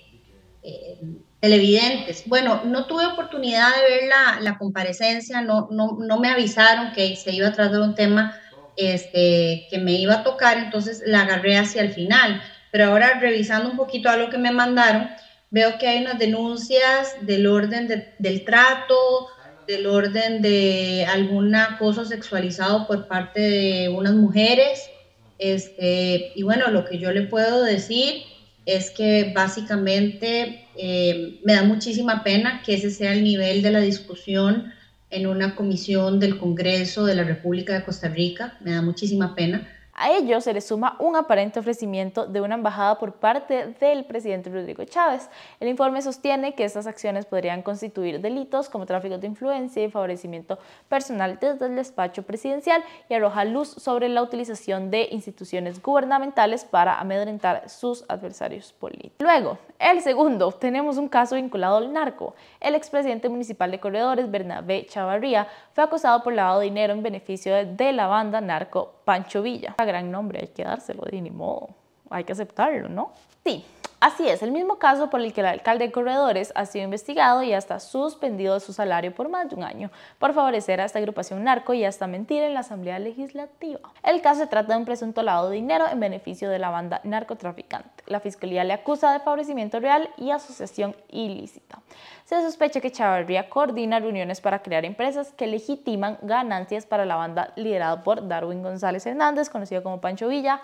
televidentes. 1.40 2.24
Bueno, 2.26 2.64
no 2.66 2.88
tuve 2.88 3.06
oportunidad 3.06 3.70
de 3.76 3.82
ver 3.84 4.10
la, 4.10 4.40
la 4.42 4.58
comparecencia, 4.58 5.42
no, 5.42 5.68
no, 5.70 5.98
no, 6.00 6.20
me 6.20 6.30
avisaron 6.30 6.94
que 6.94 7.16
se 7.16 7.32
iba 7.32 7.48
a 7.48 7.54
tratar 7.54 7.82
un 7.82 7.94
tema 7.94 8.36
este, 8.78 9.68
que 9.70 9.78
me 9.80 9.94
iba 9.94 10.16
a 10.16 10.24
tocar, 10.24 10.58
entonces 10.58 11.04
la 11.06 11.22
agarré 11.22 11.58
hacia 11.58 11.82
el 11.82 11.94
final. 11.94 12.42
Pero 12.72 12.86
ahora 12.86 13.20
revisando 13.20 13.70
un 13.70 13.78
poquito 13.78 14.10
a 14.10 14.18
lo 14.18 14.30
que 14.30 14.38
me 14.38 14.52
mandaron, 14.52 15.10
veo 15.50 15.78
que 15.78 15.88
hay 15.88 16.02
unas 16.02 16.18
denuncias 16.18 17.16
del 17.22 17.48
orden 17.48 17.88
del 18.18 18.46
trato, 18.46 19.28
del 19.68 19.86
orden 19.86 20.42
de 20.42 21.06
algún 21.10 21.54
acoso 21.56 22.06
sexualizado 22.06 22.88
por 22.88 23.08
parte 23.08 23.42
de 23.42 23.90
unas 23.90 24.14
mujeres. 24.14 24.90
Este, 25.38 26.32
y 26.36 26.44
bueno, 26.44 26.70
lo 26.70 26.86
que 26.86 26.98
yo 26.98 27.12
le 27.12 27.24
puedo 27.24 27.64
decir 27.64 28.24
es 28.66 28.92
que 28.92 29.32
básicamente 29.36 30.68
eh, 30.78 31.40
me 31.44 31.54
da 31.54 31.64
muchísima 31.64 32.24
pena 32.24 32.62
que 32.64 32.76
ese 32.76 32.92
sea 32.92 33.14
el 33.14 33.24
nivel 33.24 33.62
de 33.62 33.72
la 33.72 33.80
discusión 33.80 34.72
en 35.12 35.28
una 35.28 35.56
comisión 35.56 36.20
del 36.20 36.38
Congreso 36.38 37.06
de 37.06 37.16
la 37.16 37.24
República 37.24 37.74
de 37.74 37.84
Costa 37.84 38.08
Rica. 38.08 38.58
Me 38.62 38.72
da 38.72 38.82
muchísima 38.82 39.36
pena. 39.36 39.68
A 40.02 40.10
ello 40.10 40.42
se 40.42 40.52
le 40.52 40.62
suma 40.62 40.96
un 40.98 41.16
aparente 41.16 41.60
ofrecimiento 41.60 42.26
de 42.26 42.42
una 42.42 42.56
embajada 42.56 42.98
por 42.98 43.14
parte 43.14 43.68
del 43.80 44.04
presidente 44.04 44.50
Rodrigo 44.50 44.84
Chávez. 44.84 45.30
El 45.60 45.68
informe 45.68 46.02
sostiene 46.02 46.56
que 46.56 46.64
estas 46.64 46.88
acciones 46.88 47.28
podrían 47.28 47.62
constituir 47.62 48.20
delitos 48.20 48.68
como 48.68 48.88
tráfico 48.88 49.20
de 49.20 49.28
influencia 49.28 49.84
y 49.84 49.92
favorecimiento 49.92 50.58
personal 50.90 51.38
desde 51.40 51.68
el 51.68 51.76
despacho 51.76 52.24
presidencial 52.24 52.84
y 53.10 53.14
arroja 53.14 53.46
luz 53.46 53.68
sobre 53.70 54.10
la 54.10 54.24
utilización 54.24 54.90
de 54.90 55.08
instituciones 55.12 55.80
gubernamentales 55.80 56.66
para 56.66 57.00
amedrentar 57.00 57.70
sus 57.70 58.04
adversarios 58.10 58.74
políticos. 58.74 59.18
Luego, 59.20 59.60
el 59.78 60.02
segundo, 60.02 60.52
tenemos 60.52 60.98
un 60.98 61.10
caso 61.10 61.36
vinculado 61.36 61.78
al 61.78 61.94
narco. 61.94 62.34
El 62.60 62.74
expresidente 62.74 63.30
municipal 63.30 63.70
de 63.70 63.80
Corredores, 63.80 64.32
Bernabé 64.32 64.88
Chavarría, 64.88 65.48
fue 65.74 65.84
acusado 65.84 66.24
por 66.24 66.34
lavado 66.34 66.62
de 66.62 66.66
dinero 66.66 66.92
en 66.94 67.04
beneficio 67.04 67.54
de 67.54 67.94
la 67.94 68.08
banda 68.08 68.42
narco 68.42 68.94
Pancho 69.12 69.42
Villa. 69.42 69.76
A 69.78 69.84
gran 69.84 70.10
nombre, 70.10 70.40
hay 70.40 70.48
que 70.48 70.64
dárselo, 70.64 71.04
de 71.04 71.20
ni 71.20 71.32
modo, 71.32 71.68
hay 72.10 72.24
que 72.24 72.32
aceptarlo, 72.32 72.88
¿no? 72.88 73.12
Sí, 73.44 73.66
así 74.02 74.28
es, 74.28 74.44
el 74.44 74.52
mismo 74.52 74.78
caso 74.78 75.10
por 75.10 75.22
el 75.22 75.32
que 75.32 75.40
el 75.40 75.48
alcalde 75.48 75.86
de 75.86 75.92
Corredores 75.94 76.52
ha 76.56 76.66
sido 76.66 76.84
investigado 76.84 77.42
y 77.44 77.54
hasta 77.54 77.80
suspendido 77.80 78.56
de 78.56 78.60
su 78.60 78.74
salario 78.74 79.16
por 79.16 79.30
más 79.30 79.50
de 79.50 79.56
un 79.56 79.64
año 79.64 79.90
por 80.20 80.34
favorecer 80.34 80.82
a 80.82 80.86
esta 80.86 81.00
agrupación 81.00 81.44
narco 81.44 81.74
y 81.74 81.86
hasta 81.86 82.08
mentir 82.08 82.44
en 82.44 82.54
la 82.54 82.60
Asamblea 82.60 83.00
Legislativa. 83.00 83.80
El 84.04 84.22
caso 84.22 84.42
se 84.42 84.48
trata 84.48 84.74
de 84.74 84.80
un 84.80 84.86
presunto 84.86 85.24
lavado 85.24 85.50
de 85.50 85.56
dinero 85.56 85.86
en 85.90 86.00
beneficio 86.00 86.50
de 86.50 86.60
la 86.60 86.70
banda 86.70 87.00
narcotraficante. 87.06 88.04
La 88.08 88.20
fiscalía 88.20 88.64
le 88.64 88.74
acusa 88.74 89.14
de 89.14 89.20
favorecimiento 89.20 89.80
real 89.80 90.10
y 90.18 90.32
asociación 90.32 90.96
ilícita. 91.10 91.80
Se 92.26 92.42
sospecha 92.42 92.82
que 92.82 92.92
Chavarría 92.92 93.50
coordina 93.50 94.00
reuniones 94.00 94.42
para 94.42 94.62
crear 94.62 94.86
empresas 94.86 95.32
que 95.34 95.48
legitiman 95.48 96.18
ganancias 96.22 96.86
para 96.86 97.06
la 97.06 97.16
banda 97.16 97.54
liderada 97.56 98.04
por 98.04 98.28
Darwin 98.28 98.64
González 98.64 99.06
Hernández, 99.06 99.50
conocido 99.50 99.84
como 99.84 100.02
Pancho 100.02 100.28
Villa, 100.28 100.62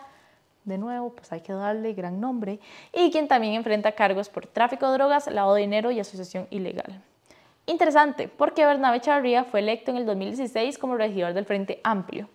de 0.67 0.77
nuevo, 0.77 1.12
pues 1.12 1.32
hay 1.32 1.41
que 1.41 1.53
darle 1.53 1.93
gran 1.93 2.19
nombre, 2.19 2.60
y 2.93 3.10
quien 3.10 3.27
también 3.27 3.53
enfrenta 3.53 3.93
cargos 3.93 4.30
por 4.30 4.45
tráfico 4.45 4.88
de 4.88 4.93
drogas, 4.93 5.27
lavado 5.27 5.56
de 5.56 5.62
dinero 5.62 5.91
y 5.91 5.99
asociación 5.99 6.47
ilegal. 6.49 7.01
Interesante, 7.65 8.27
porque 8.27 8.65
Bernabé 8.65 9.01
Chavarría 9.01 9.45
fue 9.45 9.62
electo 9.62 9.91
en 9.91 9.97
el 9.97 10.06
2016 10.06 10.77
como 10.77 10.95
regidor 10.95 11.34
del 11.34 11.45
Frente 11.45 11.80
Amplio. 11.84 12.30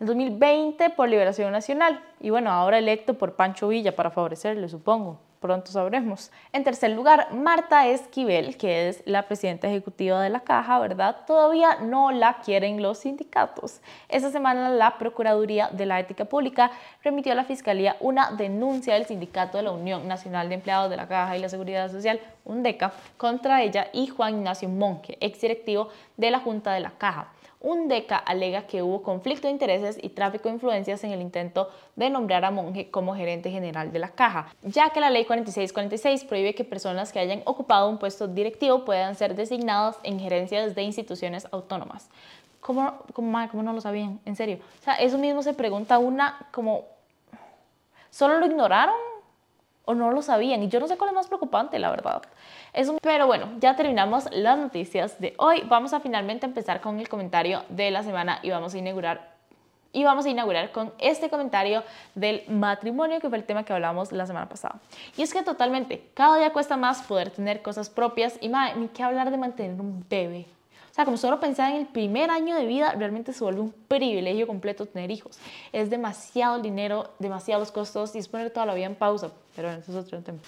En 0.00 0.06
2020 0.06 0.90
por 0.90 1.08
Liberación 1.08 1.52
Nacional, 1.52 2.02
y 2.20 2.30
bueno, 2.30 2.50
ahora 2.50 2.78
electo 2.78 3.14
por 3.14 3.34
Pancho 3.34 3.68
Villa 3.68 3.94
para 3.94 4.10
favorecerle, 4.10 4.68
supongo 4.68 5.20
pronto 5.42 5.70
sabremos. 5.70 6.30
En 6.52 6.64
tercer 6.64 6.92
lugar, 6.92 7.34
Marta 7.34 7.86
Esquivel, 7.86 8.56
que 8.56 8.88
es 8.88 9.02
la 9.04 9.26
presidenta 9.26 9.68
ejecutiva 9.68 10.22
de 10.22 10.30
la 10.30 10.40
Caja, 10.40 10.78
¿verdad? 10.78 11.16
Todavía 11.26 11.80
no 11.82 12.10
la 12.12 12.38
quieren 12.38 12.80
los 12.80 12.98
sindicatos. 12.98 13.82
Esta 14.08 14.30
semana 14.30 14.70
la 14.70 14.96
Procuraduría 14.96 15.68
de 15.68 15.84
la 15.84 16.00
Ética 16.00 16.24
Pública 16.24 16.70
remitió 17.02 17.32
a 17.32 17.34
la 17.34 17.44
Fiscalía 17.44 17.96
una 18.00 18.30
denuncia 18.30 18.94
del 18.94 19.04
sindicato 19.04 19.58
de 19.58 19.64
la 19.64 19.72
Unión 19.72 20.08
Nacional 20.08 20.48
de 20.48 20.54
Empleados 20.54 20.88
de 20.88 20.96
la 20.96 21.08
Caja 21.08 21.36
y 21.36 21.40
la 21.40 21.50
Seguridad 21.50 21.90
Social, 21.90 22.20
UNDECA, 22.46 22.92
contra 23.18 23.62
ella 23.62 23.88
y 23.92 24.06
Juan 24.06 24.36
Ignacio 24.38 24.68
Monque, 24.70 25.18
exdirectivo 25.20 25.88
de 26.16 26.30
la 26.30 26.38
Junta 26.38 26.72
de 26.72 26.80
la 26.80 26.92
Caja. 26.92 27.28
Un 27.62 27.86
DECA 27.86 28.16
alega 28.16 28.66
que 28.66 28.82
hubo 28.82 29.02
conflicto 29.02 29.46
de 29.46 29.52
intereses 29.52 29.96
y 30.02 30.08
tráfico 30.08 30.48
de 30.48 30.54
influencias 30.54 31.04
en 31.04 31.12
el 31.12 31.22
intento 31.22 31.70
de 31.94 32.10
nombrar 32.10 32.44
a 32.44 32.50
Monge 32.50 32.90
como 32.90 33.14
gerente 33.14 33.52
general 33.52 33.92
de 33.92 34.00
la 34.00 34.08
caja, 34.08 34.48
ya 34.62 34.90
que 34.90 34.98
la 34.98 35.10
ley 35.10 35.24
4646 35.24 36.24
prohíbe 36.24 36.56
que 36.56 36.64
personas 36.64 37.12
que 37.12 37.20
hayan 37.20 37.42
ocupado 37.44 37.88
un 37.88 37.98
puesto 37.98 38.26
directivo 38.26 38.84
puedan 38.84 39.14
ser 39.14 39.36
designadas 39.36 39.96
en 40.02 40.18
gerencias 40.18 40.74
de 40.74 40.82
instituciones 40.82 41.46
autónomas. 41.52 42.08
¿Cómo, 42.60 42.94
cómo, 43.12 43.48
cómo 43.48 43.62
no 43.62 43.72
lo 43.72 43.80
sabían? 43.80 44.18
En 44.24 44.34
serio. 44.34 44.58
O 44.80 44.84
sea, 44.84 44.94
eso 44.94 45.16
mismo 45.16 45.42
se 45.44 45.54
pregunta 45.54 45.98
una 45.98 46.48
como, 46.50 46.84
¿solo 48.10 48.38
lo 48.38 48.46
ignoraron? 48.46 49.11
¿O 49.84 49.94
no 49.94 50.10
lo 50.10 50.22
sabían? 50.22 50.62
Y 50.62 50.68
yo 50.68 50.78
no 50.78 50.86
sé 50.86 50.96
cuál 50.96 51.10
es 51.10 51.14
más 51.14 51.26
preocupante, 51.26 51.78
la 51.78 51.90
verdad. 51.90 52.22
Pero 53.02 53.26
bueno, 53.26 53.48
ya 53.58 53.74
terminamos 53.74 54.28
las 54.30 54.56
noticias 54.58 55.20
de 55.20 55.34
hoy. 55.38 55.62
Vamos 55.68 55.92
a 55.92 56.00
finalmente 56.00 56.46
empezar 56.46 56.80
con 56.80 57.00
el 57.00 57.08
comentario 57.08 57.64
de 57.68 57.90
la 57.90 58.02
semana 58.02 58.38
y 58.42 58.50
vamos 58.50 58.74
a 58.74 58.78
inaugurar 58.78 59.32
y 59.92 60.04
vamos 60.04 60.24
a 60.24 60.30
inaugurar 60.30 60.72
con 60.72 60.92
este 60.98 61.28
comentario 61.28 61.84
del 62.14 62.44
matrimonio, 62.48 63.20
que 63.20 63.28
fue 63.28 63.38
el 63.38 63.44
tema 63.44 63.64
que 63.64 63.72
hablamos 63.72 64.10
la 64.10 64.26
semana 64.26 64.48
pasada. 64.48 64.80
Y 65.16 65.22
es 65.22 65.32
que 65.32 65.42
totalmente, 65.42 66.08
cada 66.14 66.38
día 66.38 66.52
cuesta 66.52 66.76
más 66.76 67.02
poder 67.02 67.30
tener 67.30 67.62
cosas 67.62 67.90
propias 67.90 68.38
y 68.40 68.48
más, 68.48 68.74
ni 68.76 68.88
que 68.88 69.02
hablar 69.02 69.30
de 69.30 69.36
mantener 69.36 69.80
un 69.80 70.04
bebé. 70.08 70.46
O 70.92 70.94
sea, 70.94 71.04
como 71.04 71.16
solo 71.16 71.40
pensar 71.40 71.72
en 71.72 71.78
el 71.78 71.86
primer 71.86 72.30
año 72.30 72.54
de 72.54 72.66
vida, 72.66 72.92
realmente 72.92 73.32
se 73.32 73.42
vuelve 73.42 73.62
un 73.62 73.74
privilegio 73.88 74.46
completo 74.46 74.84
tener 74.84 75.10
hijos. 75.10 75.38
Es 75.72 75.88
demasiado 75.88 76.60
dinero, 76.60 77.10
demasiados 77.18 77.72
costos 77.72 78.14
y 78.14 78.18
es 78.18 78.28
poner 78.28 78.50
toda 78.50 78.66
la 78.66 78.74
vida 78.74 78.86
en 78.86 78.94
pausa. 78.94 79.32
Pero 79.56 79.68
bueno, 79.68 79.82
eso 79.82 79.98
es 79.98 80.06
otro 80.06 80.20
tema 80.20 80.38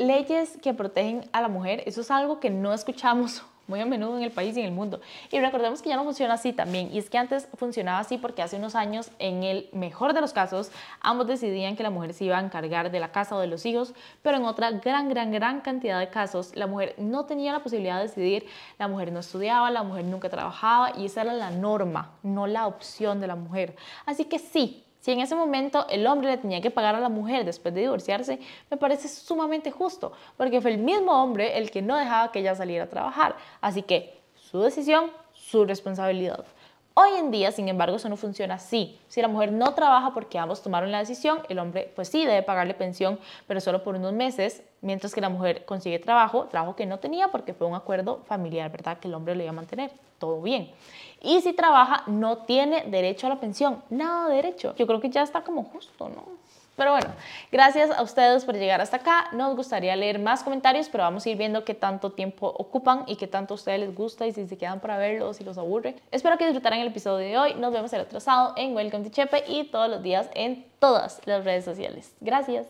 leyes 0.00 0.56
que 0.62 0.72
protegen 0.72 1.28
a 1.32 1.42
la 1.42 1.48
mujer, 1.48 1.82
eso 1.86 2.00
es 2.00 2.10
algo 2.10 2.40
que 2.40 2.50
no 2.50 2.72
escuchamos 2.72 3.42
muy 3.70 3.80
a 3.80 3.86
menudo 3.86 4.18
en 4.18 4.24
el 4.24 4.30
país 4.30 4.54
y 4.56 4.60
en 4.60 4.66
el 4.66 4.72
mundo. 4.72 5.00
Y 5.30 5.40
recordemos 5.40 5.80
que 5.80 5.88
ya 5.88 5.96
no 5.96 6.04
funciona 6.04 6.34
así 6.34 6.52
también. 6.52 6.90
Y 6.92 6.98
es 6.98 7.08
que 7.08 7.16
antes 7.16 7.48
funcionaba 7.54 8.00
así 8.00 8.18
porque 8.18 8.42
hace 8.42 8.56
unos 8.56 8.74
años, 8.74 9.10
en 9.18 9.44
el 9.44 9.70
mejor 9.72 10.12
de 10.12 10.20
los 10.20 10.34
casos, 10.34 10.70
ambos 11.00 11.26
decidían 11.26 11.76
que 11.76 11.82
la 11.82 11.90
mujer 11.90 12.12
se 12.12 12.24
iba 12.24 12.36
a 12.36 12.40
encargar 12.42 12.90
de 12.90 13.00
la 13.00 13.12
casa 13.12 13.36
o 13.36 13.40
de 13.40 13.46
los 13.46 13.64
hijos, 13.64 13.94
pero 14.22 14.36
en 14.36 14.44
otra 14.44 14.70
gran, 14.72 15.08
gran, 15.08 15.32
gran 15.32 15.60
cantidad 15.62 15.98
de 15.98 16.10
casos, 16.10 16.54
la 16.54 16.66
mujer 16.66 16.94
no 16.98 17.24
tenía 17.24 17.52
la 17.52 17.62
posibilidad 17.62 17.96
de 17.96 18.02
decidir, 18.02 18.46
la 18.78 18.88
mujer 18.88 19.12
no 19.12 19.20
estudiaba, 19.20 19.70
la 19.70 19.82
mujer 19.82 20.04
nunca 20.04 20.28
trabajaba 20.28 20.92
y 20.98 21.06
esa 21.06 21.22
era 21.22 21.32
la 21.32 21.50
norma, 21.50 22.12
no 22.22 22.46
la 22.46 22.66
opción 22.66 23.20
de 23.20 23.28
la 23.28 23.36
mujer. 23.36 23.76
Así 24.04 24.24
que 24.24 24.38
sí, 24.38 24.84
si 25.00 25.12
en 25.12 25.20
ese 25.20 25.34
momento 25.34 25.86
el 25.88 26.06
hombre 26.06 26.28
le 26.30 26.36
tenía 26.36 26.60
que 26.60 26.70
pagar 26.70 26.94
a 26.94 27.00
la 27.00 27.08
mujer 27.08 27.44
después 27.44 27.74
de 27.74 27.80
divorciarse, 27.80 28.38
me 28.70 28.76
parece 28.76 29.08
sumamente 29.08 29.70
justo, 29.70 30.12
porque 30.36 30.60
fue 30.60 30.72
el 30.72 30.78
mismo 30.78 31.22
hombre 31.22 31.58
el 31.58 31.70
que 31.70 31.82
no 31.82 31.96
dejaba 31.96 32.30
que 32.30 32.40
ella 32.40 32.54
saliera 32.54 32.84
a 32.84 32.88
trabajar. 32.88 33.34
Así 33.60 33.82
que 33.82 34.20
su 34.34 34.60
decisión, 34.60 35.10
su 35.32 35.64
responsabilidad. 35.64 36.44
Hoy 36.94 37.10
en 37.18 37.30
día, 37.30 37.52
sin 37.52 37.68
embargo, 37.68 37.96
eso 37.96 38.08
no 38.08 38.16
funciona 38.16 38.54
así. 38.54 38.98
Si 39.08 39.22
la 39.22 39.28
mujer 39.28 39.52
no 39.52 39.74
trabaja 39.74 40.12
porque 40.12 40.38
ambos 40.38 40.60
tomaron 40.60 40.90
la 40.90 40.98
decisión, 40.98 41.38
el 41.48 41.58
hombre 41.60 41.90
pues 41.94 42.08
sí 42.08 42.26
debe 42.26 42.42
pagarle 42.42 42.74
pensión, 42.74 43.18
pero 43.46 43.60
solo 43.60 43.82
por 43.82 43.94
unos 43.94 44.12
meses, 44.12 44.62
mientras 44.82 45.14
que 45.14 45.20
la 45.20 45.28
mujer 45.28 45.64
consigue 45.64 45.98
trabajo, 45.98 46.46
trabajo 46.46 46.76
que 46.76 46.86
no 46.86 46.98
tenía 46.98 47.28
porque 47.28 47.54
fue 47.54 47.68
un 47.68 47.74
acuerdo 47.74 48.22
familiar, 48.26 48.70
¿verdad? 48.70 48.98
Que 48.98 49.08
el 49.08 49.14
hombre 49.14 49.34
le 49.34 49.44
iba 49.44 49.50
a 49.50 49.54
mantener. 49.54 49.92
Todo 50.18 50.42
bien. 50.42 50.72
Y 51.20 51.40
si 51.42 51.52
trabaja, 51.52 52.02
no 52.06 52.38
tiene 52.38 52.84
derecho 52.86 53.26
a 53.26 53.30
la 53.30 53.40
pensión. 53.40 53.82
Nada 53.90 54.28
de 54.28 54.36
derecho. 54.36 54.74
Yo 54.76 54.86
creo 54.86 55.00
que 55.00 55.10
ya 55.10 55.22
está 55.22 55.42
como 55.42 55.64
justo, 55.64 56.08
¿no? 56.08 56.40
Pero 56.80 56.92
bueno, 56.92 57.08
gracias 57.52 57.90
a 57.90 58.00
ustedes 58.02 58.46
por 58.46 58.56
llegar 58.56 58.80
hasta 58.80 58.96
acá. 58.96 59.26
Nos 59.32 59.54
gustaría 59.54 59.94
leer 59.96 60.18
más 60.18 60.42
comentarios, 60.42 60.88
pero 60.88 61.04
vamos 61.04 61.26
a 61.26 61.28
ir 61.28 61.36
viendo 61.36 61.62
qué 61.62 61.74
tanto 61.74 62.12
tiempo 62.12 62.46
ocupan 62.46 63.04
y 63.06 63.16
qué 63.16 63.26
tanto 63.26 63.52
a 63.52 63.56
ustedes 63.56 63.80
les 63.80 63.94
gusta 63.94 64.26
y 64.26 64.32
si 64.32 64.46
se 64.46 64.56
quedan 64.56 64.80
para 64.80 64.96
verlos, 64.96 65.36
si 65.36 65.44
los 65.44 65.58
aburre. 65.58 65.96
Espero 66.10 66.38
que 66.38 66.46
disfrutaran 66.46 66.78
el 66.78 66.88
episodio 66.88 67.26
de 67.26 67.36
hoy. 67.36 67.54
Nos 67.54 67.70
vemos 67.70 67.92
el 67.92 68.00
otro 68.00 68.18
sábado 68.18 68.54
en 68.56 68.74
Welcome 68.74 69.04
to 69.04 69.10
Chepe 69.10 69.44
y 69.46 69.64
todos 69.64 69.90
los 69.90 70.02
días 70.02 70.30
en 70.34 70.64
todas 70.78 71.20
las 71.26 71.44
redes 71.44 71.66
sociales. 71.66 72.14
Gracias. 72.22 72.66